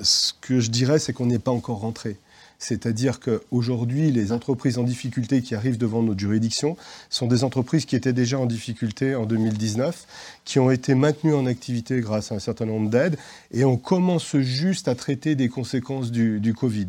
ce 0.00 0.32
que 0.40 0.60
je 0.60 0.70
dirais, 0.70 1.00
c'est 1.00 1.12
qu'on 1.12 1.26
n'est 1.26 1.40
pas 1.40 1.50
encore 1.50 1.80
rentré. 1.80 2.16
C'est-à-dire 2.60 3.20
qu'aujourd'hui, 3.20 4.12
les 4.12 4.32
entreprises 4.32 4.76
en 4.76 4.84
difficulté 4.84 5.40
qui 5.40 5.54
arrivent 5.54 5.78
devant 5.78 6.02
notre 6.02 6.20
juridiction 6.20 6.76
sont 7.08 7.26
des 7.26 7.42
entreprises 7.42 7.86
qui 7.86 7.96
étaient 7.96 8.12
déjà 8.12 8.38
en 8.38 8.44
difficulté 8.44 9.14
en 9.14 9.24
2019, 9.24 10.06
qui 10.44 10.58
ont 10.58 10.70
été 10.70 10.94
maintenues 10.94 11.34
en 11.34 11.46
activité 11.46 12.00
grâce 12.00 12.32
à 12.32 12.34
un 12.34 12.38
certain 12.38 12.66
nombre 12.66 12.90
d'aides, 12.90 13.16
et 13.50 13.64
on 13.64 13.78
commence 13.78 14.36
juste 14.36 14.88
à 14.88 14.94
traiter 14.94 15.34
des 15.34 15.48
conséquences 15.48 16.10
du, 16.10 16.54
Covid. 16.54 16.88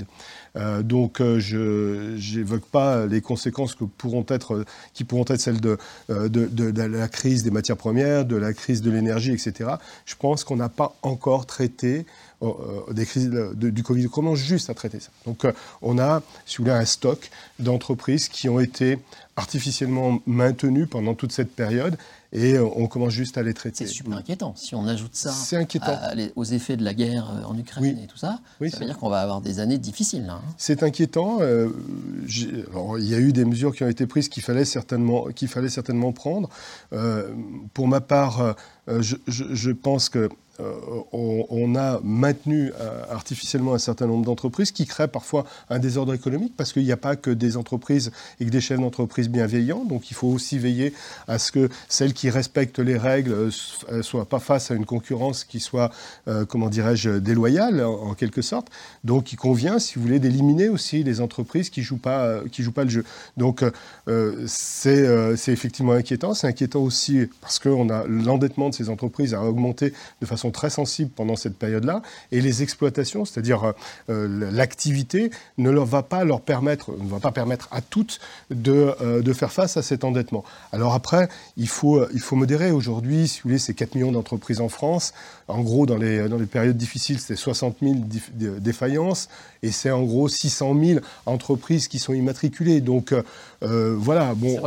Euh, 0.58 0.84
donc, 0.84 1.22
euh, 1.22 1.40
je 1.40 2.38
n'évoque 2.38 2.66
pas 2.66 3.06
les 3.06 3.22
conséquences 3.22 3.74
qui 3.76 3.86
pourront 3.86 4.26
être 4.28 4.66
celles 5.38 5.60
euh, 6.10 6.28
de, 6.28 6.82
la 6.82 7.08
crise 7.08 7.44
des 7.44 7.52
matières 7.52 7.78
premières, 7.78 8.26
de 8.26 8.36
la 8.36 8.52
crise 8.52 8.82
de 8.82 8.92
l'énergie, 8.92 9.32
etc. 9.32 9.70
Je 10.06 10.16
pense 10.16 10.44
qu'on 10.44 10.58
n'a 10.58 10.68
pas 10.70 10.98
encore 11.02 11.46
traité 11.46 12.06
des 12.92 13.06
crises 13.06 13.30
du 13.56 13.84
Covid. 13.84 14.08
On 14.08 14.10
commence 14.10 14.40
juste 14.40 14.70
à 14.70 14.74
traiter 14.74 15.00
ça? 15.00 15.10
Donc, 15.26 15.46
on 15.82 16.00
a, 16.00 16.22
si 16.46 16.58
vous 16.58 16.64
voulez, 16.64 16.76
un 16.76 16.86
stock 16.86 17.30
d'entreprises 17.60 18.30
qui 18.30 18.50
ont 18.50 18.60
été 18.60 19.00
artificiellement 19.36 20.20
maintenues 20.26 20.88
pendant 20.88 21.14
toute 21.14 21.32
cette 21.32 21.54
période 21.56 21.98
et 22.34 22.54
euh, 22.54 22.66
on 22.76 22.88
commence 22.88 23.12
juste 23.12 23.38
à 23.38 23.44
les 23.44 23.54
traiter. 23.54 23.86
C'est 23.86 23.92
super 23.92 24.18
inquiétant. 24.18 24.54
Si 24.56 24.74
on 24.76 24.88
ajoute 24.88 25.16
ça 25.16 25.34
aux 26.36 26.44
effets 26.44 26.78
de 26.78 26.84
la 26.84 26.94
guerre 26.94 27.30
euh, 27.30 27.44
en 27.44 27.58
Ukraine 27.58 28.00
et 28.02 28.08
tout 28.08 28.18
ça, 28.18 28.40
ça 28.70 28.78
veut 28.78 28.86
dire 28.86 28.98
qu'on 28.98 29.10
va 29.10 29.22
avoir 29.22 29.42
des 29.42 29.60
années 29.60 29.78
difficiles. 29.78 30.28
Hein. 30.30 30.42
C'est 30.58 30.84
inquiétant. 30.84 31.40
Euh, 31.42 31.70
il 32.28 33.10
y 33.10 33.16
a 33.16 33.20
eu 33.20 33.34
des 33.34 33.46
mesures 33.46 33.76
qui 33.76 33.84
ont 33.84 33.90
été 33.90 34.06
prises 34.06 34.30
qu'il 34.30 34.44
fallait 34.44 34.66
certainement, 34.66 35.26
qu'il 35.36 35.48
fallait 35.48 35.70
certainement 35.70 36.12
prendre. 36.14 36.50
pour 37.74 37.88
ma 37.88 38.02
part, 38.02 38.56
je, 38.88 39.16
je, 39.28 39.72
pense 39.72 40.10
que 40.10 40.30
euh, 40.62 41.02
on, 41.50 41.76
a 41.76 42.00
maintenu 42.04 42.72
euh, 42.80 43.04
artificiellement 43.10 43.74
un 43.74 43.80
certain 43.80 44.08
nombre 44.08 44.26
d'entreprises 44.26 44.72
qui 44.72 44.86
créent 44.86 45.08
parfois 45.08 45.46
un 45.70 45.80
désordre 45.80 46.14
économique 46.14 46.54
parce 46.56 46.74
qu'il 46.74 46.84
n'y 46.84 46.92
a 46.92 46.98
pas 46.98 47.16
que 47.16 47.32
des 47.32 47.58
entreprises 47.58 48.12
et 48.40 48.46
que 48.46 48.50
des 48.50 48.62
chefs 48.62 48.80
d'entreprise 48.80 49.30
bienveillants. 49.30 49.86
Donc 49.86 50.12
il 50.12 50.14
faut 50.14 50.28
aussi 50.28 50.60
veiller 50.60 50.94
à 51.28 51.40
ce 51.40 51.52
que 51.52 51.70
celles 51.90 52.14
qui 52.14 52.30
respectent 52.30 52.80
les 52.80 52.98
règles 52.98 53.32
ne 53.32 53.52
euh, 53.94 54.02
soient 54.02 54.26
pas 54.26 54.40
face 54.40 54.72
à 54.72 54.76
une 54.76 54.86
concurrence 54.86 55.44
qui 55.44 55.60
soit, 55.60 55.92
comment 56.50 56.70
dirais-je, 56.70 57.10
déloyale 57.10 57.84
en, 57.84 58.14
quelque 58.14 58.42
sorte. 58.42 58.68
Donc 59.04 59.34
il 59.34 59.38
convient, 59.38 59.80
si 59.80 59.96
vous 59.96 60.02
voulez, 60.02 60.20
d'éliminer 60.20 60.70
aussi 60.70 61.04
les 61.04 61.22
entreprises 61.22 61.70
qui 61.70 61.82
jouent, 61.82 62.00
jouent 62.58 62.72
pas 62.72 62.84
le 62.84 62.90
jeu. 62.90 63.06
Donc 63.38 63.64
c'est 64.48 65.52
effectivement 65.52 65.94
inquiétant. 65.94 66.34
C'est 66.34 66.48
inquiétant 66.48 66.82
aussi 66.82 67.28
parce 67.42 67.60
que 67.60 67.70
l'endettement 68.08 68.70
de 68.70 68.76
ces 68.76 68.90
entreprises 68.90 69.34
a 69.34 69.44
augmenté 69.44 69.94
de 70.22 70.26
façon 70.26 70.51
très 70.52 70.70
sensibles 70.70 71.12
pendant 71.12 71.36
cette 71.36 71.58
période-là, 71.58 72.02
et 72.32 72.42
les 72.42 72.64
exploitations, 72.64 73.26
c'est-à-dire 73.26 73.64
euh, 73.64 73.72
euh, 74.10 74.52
l'activité, 74.52 75.32
ne 75.58 75.70
leur 75.70 75.86
va 75.86 76.04
pas 76.04 76.24
leur 76.24 76.42
permettre, 76.42 76.92
ne 76.92 77.10
va 77.10 77.20
pas 77.20 77.32
permettre 77.32 77.68
à 77.72 77.82
toutes 77.82 78.20
de, 78.50 78.94
euh, 79.02 79.22
de 79.22 79.34
faire 79.34 79.52
face 79.52 79.78
à 79.78 79.82
cet 79.82 80.04
endettement. 80.04 80.44
Alors 80.72 80.94
après, 80.94 81.30
il 81.58 81.68
faut, 81.68 82.06
il 82.14 82.20
faut 82.20 82.36
modérer. 82.36 82.72
Aujourd'hui, 82.72 83.28
si 83.28 83.40
vous 83.40 83.50
voulez, 83.50 83.60
c'est 83.60 83.74
4 83.74 83.96
millions 83.96 84.12
d'entreprises 84.12 84.62
en 84.62 84.70
France. 84.70 85.14
En 85.48 85.62
gros, 85.62 85.86
dans 85.86 85.98
les, 85.98 86.28
dans 86.30 86.38
les 86.38 86.46
périodes 86.46 86.78
difficiles, 86.78 87.20
c'est 87.20 87.36
60 87.36 87.78
000 87.82 87.96
défaillances, 88.60 89.30
et 89.64 89.72
c'est 89.72 89.92
en 89.92 90.04
gros 90.04 90.28
600 90.28 90.76
000 90.82 91.00
entreprises 91.26 91.88
qui 91.88 92.00
sont 92.00 92.14
immatriculées. 92.14 92.82
Donc 92.82 93.14
voilà, 93.62 94.34
bon, 94.36 94.60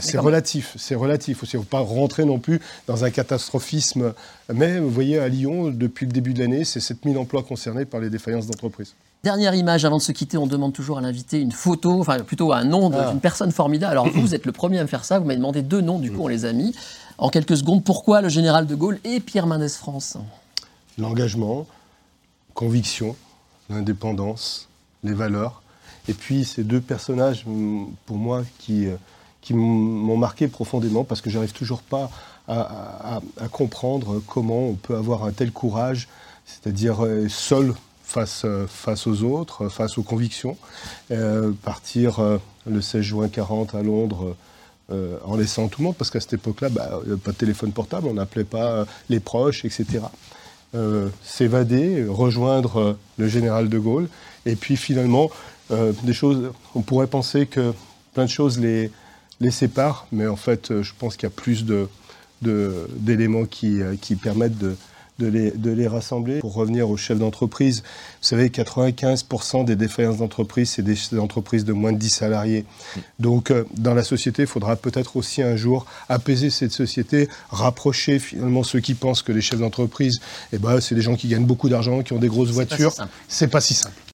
c'est 0.00 0.18
relatif. 0.18 0.76
C'est 0.78 0.94
relatif. 0.94 1.40
Il 1.42 1.56
ne 1.56 1.62
faut 1.62 1.68
pas 1.68 1.80
rentrer 1.80 2.24
non 2.24 2.38
plus 2.38 2.60
dans 2.86 3.04
un 3.04 3.10
catastrophisme. 3.10 4.14
Mais 4.52 4.78
vous 4.78 4.90
voyez, 4.90 5.18
à 5.18 5.28
Lyon, 5.28 5.70
depuis 5.70 6.06
le 6.06 6.12
début 6.12 6.34
de 6.34 6.40
l'année, 6.40 6.64
c'est 6.64 6.80
7000 6.80 7.16
emplois 7.18 7.42
concernés 7.42 7.84
par 7.84 8.00
les 8.00 8.10
défaillances 8.10 8.46
d'entreprise. 8.46 8.94
Dernière 9.24 9.54
image, 9.54 9.86
avant 9.86 9.96
de 9.96 10.02
se 10.02 10.12
quitter, 10.12 10.36
on 10.36 10.46
demande 10.46 10.74
toujours 10.74 10.98
à 10.98 11.00
l'invité 11.00 11.40
une 11.40 11.50
photo, 11.50 11.98
enfin 11.98 12.18
plutôt 12.18 12.52
un 12.52 12.64
nom 12.64 12.92
ah. 12.92 13.10
d'une 13.10 13.20
personne 13.20 13.52
formidable. 13.52 13.92
Alors 13.92 14.06
vous, 14.06 14.20
vous 14.20 14.34
êtes 14.34 14.44
le 14.44 14.52
premier 14.52 14.78
à 14.78 14.82
me 14.82 14.86
faire 14.86 15.06
ça, 15.06 15.18
vous 15.18 15.24
m'avez 15.24 15.38
demandé 15.38 15.62
deux 15.62 15.80
noms, 15.80 15.98
du 15.98 16.12
coup 16.12 16.24
on 16.24 16.28
les 16.28 16.44
a 16.44 16.52
mis. 16.52 16.74
En 17.16 17.30
quelques 17.30 17.56
secondes, 17.56 17.82
pourquoi 17.82 18.20
le 18.20 18.28
général 18.28 18.66
de 18.66 18.74
Gaulle 18.74 18.98
et 19.02 19.20
Pierre 19.20 19.46
Mendès 19.46 19.70
France? 19.70 20.18
L'engagement, 20.98 21.66
conviction, 22.52 23.16
l'indépendance, 23.70 24.68
les 25.04 25.14
valeurs. 25.14 25.62
Et 26.08 26.14
puis 26.14 26.44
ces 26.44 26.64
deux 26.64 26.80
personnages, 26.80 27.44
pour 28.06 28.16
moi, 28.16 28.42
qui, 28.58 28.86
euh, 28.86 28.96
qui 29.40 29.54
m'ont 29.54 30.16
marqué 30.16 30.48
profondément 30.48 31.04
parce 31.04 31.20
que 31.20 31.30
j'arrive 31.30 31.52
toujours 31.52 31.82
pas 31.82 32.10
à, 32.46 33.20
comprendre 33.50 34.20
comment 34.26 34.68
on 34.68 34.74
peut 34.74 34.94
avoir 34.94 35.24
un 35.24 35.32
tel 35.32 35.50
courage, 35.50 36.08
c'est-à-dire 36.44 37.02
euh, 37.02 37.26
seul 37.30 37.72
face, 38.02 38.42
euh, 38.44 38.66
face 38.66 39.06
aux 39.06 39.22
autres, 39.22 39.70
face 39.70 39.96
aux 39.96 40.02
convictions, 40.02 40.58
partir 41.62 42.20
le 42.66 42.80
16 42.80 43.00
juin 43.00 43.28
40 43.28 43.74
à 43.74 43.82
Londres. 43.82 44.36
en 44.90 45.36
laissant 45.36 45.68
tout 45.68 45.80
le 45.80 45.86
monde, 45.86 45.96
parce 45.96 46.10
qu'à 46.10 46.20
cette 46.20 46.34
époque-là, 46.34 46.68
bah, 46.68 47.00
pas 47.24 47.32
de 47.32 47.36
téléphone 47.36 47.72
portable, 47.72 48.06
on 48.06 48.14
n'appelait 48.14 48.44
pas 48.44 48.84
les 49.08 49.20
proches, 49.20 49.64
etc. 49.64 50.00
S'évader, 51.24 52.04
rejoindre 52.06 52.98
le 53.16 53.28
général 53.28 53.70
de 53.70 53.78
Gaulle, 53.78 54.08
et 54.44 54.56
puis 54.56 54.76
finalement, 54.76 55.30
des 55.70 56.12
choses, 56.12 56.52
on 56.74 56.82
pourrait 56.82 57.06
penser 57.06 57.46
que 57.46 57.72
plein 58.12 58.24
de 58.24 58.30
choses 58.30 58.58
les, 58.58 58.90
les 59.40 59.50
séparent, 59.50 60.06
mais 60.12 60.26
en 60.26 60.36
fait, 60.36 60.82
je 60.82 60.92
pense 60.98 61.16
qu'il 61.16 61.24
y 61.24 61.32
a 61.32 61.34
plus 61.34 61.64
de, 61.64 61.88
d'éléments 62.44 63.44
qui, 63.44 63.80
euh, 63.80 63.96
qui, 64.00 64.16
permettent 64.16 64.58
de, 64.58 64.76
de 65.18 65.26
les, 65.26 65.50
de 65.50 65.70
les 65.70 65.88
rassembler. 65.88 66.40
Pour 66.40 66.54
revenir 66.54 66.88
aux 66.90 66.96
chefs 66.96 67.18
d'entreprise, 67.18 67.82
vous 67.82 68.28
savez, 68.28 68.48
95% 68.48 69.64
des 69.64 69.76
défaillances 69.76 70.18
d'entreprise, 70.18 70.70
c'est 70.70 70.82
des 70.82 71.18
entreprises 71.18 71.64
de 71.64 71.72
moins 71.72 71.92
de 71.92 71.98
10 71.98 72.10
salariés. 72.10 72.64
Donc, 73.18 73.50
euh, 73.50 73.64
dans 73.76 73.94
la 73.94 74.02
société, 74.02 74.42
il 74.42 74.48
faudra 74.48 74.76
peut-être 74.76 75.16
aussi 75.16 75.42
un 75.42 75.56
jour 75.56 75.86
apaiser 76.08 76.50
cette 76.50 76.72
société, 76.72 77.28
rapprocher 77.50 78.18
finalement 78.18 78.62
ceux 78.62 78.80
qui 78.80 78.94
pensent 78.94 79.22
que 79.22 79.32
les 79.32 79.40
chefs 79.40 79.60
d'entreprise, 79.60 80.20
eh 80.52 80.58
ben, 80.58 80.80
c'est 80.80 80.94
des 80.94 81.02
gens 81.02 81.16
qui 81.16 81.28
gagnent 81.28 81.46
beaucoup 81.46 81.68
d'argent, 81.68 82.02
qui 82.02 82.12
ont 82.12 82.18
des 82.18 82.28
grosses 82.28 82.50
voitures. 82.50 82.94
C'est 83.28 83.48
pas 83.48 83.60
si 83.60 83.74
simple. 83.74 84.13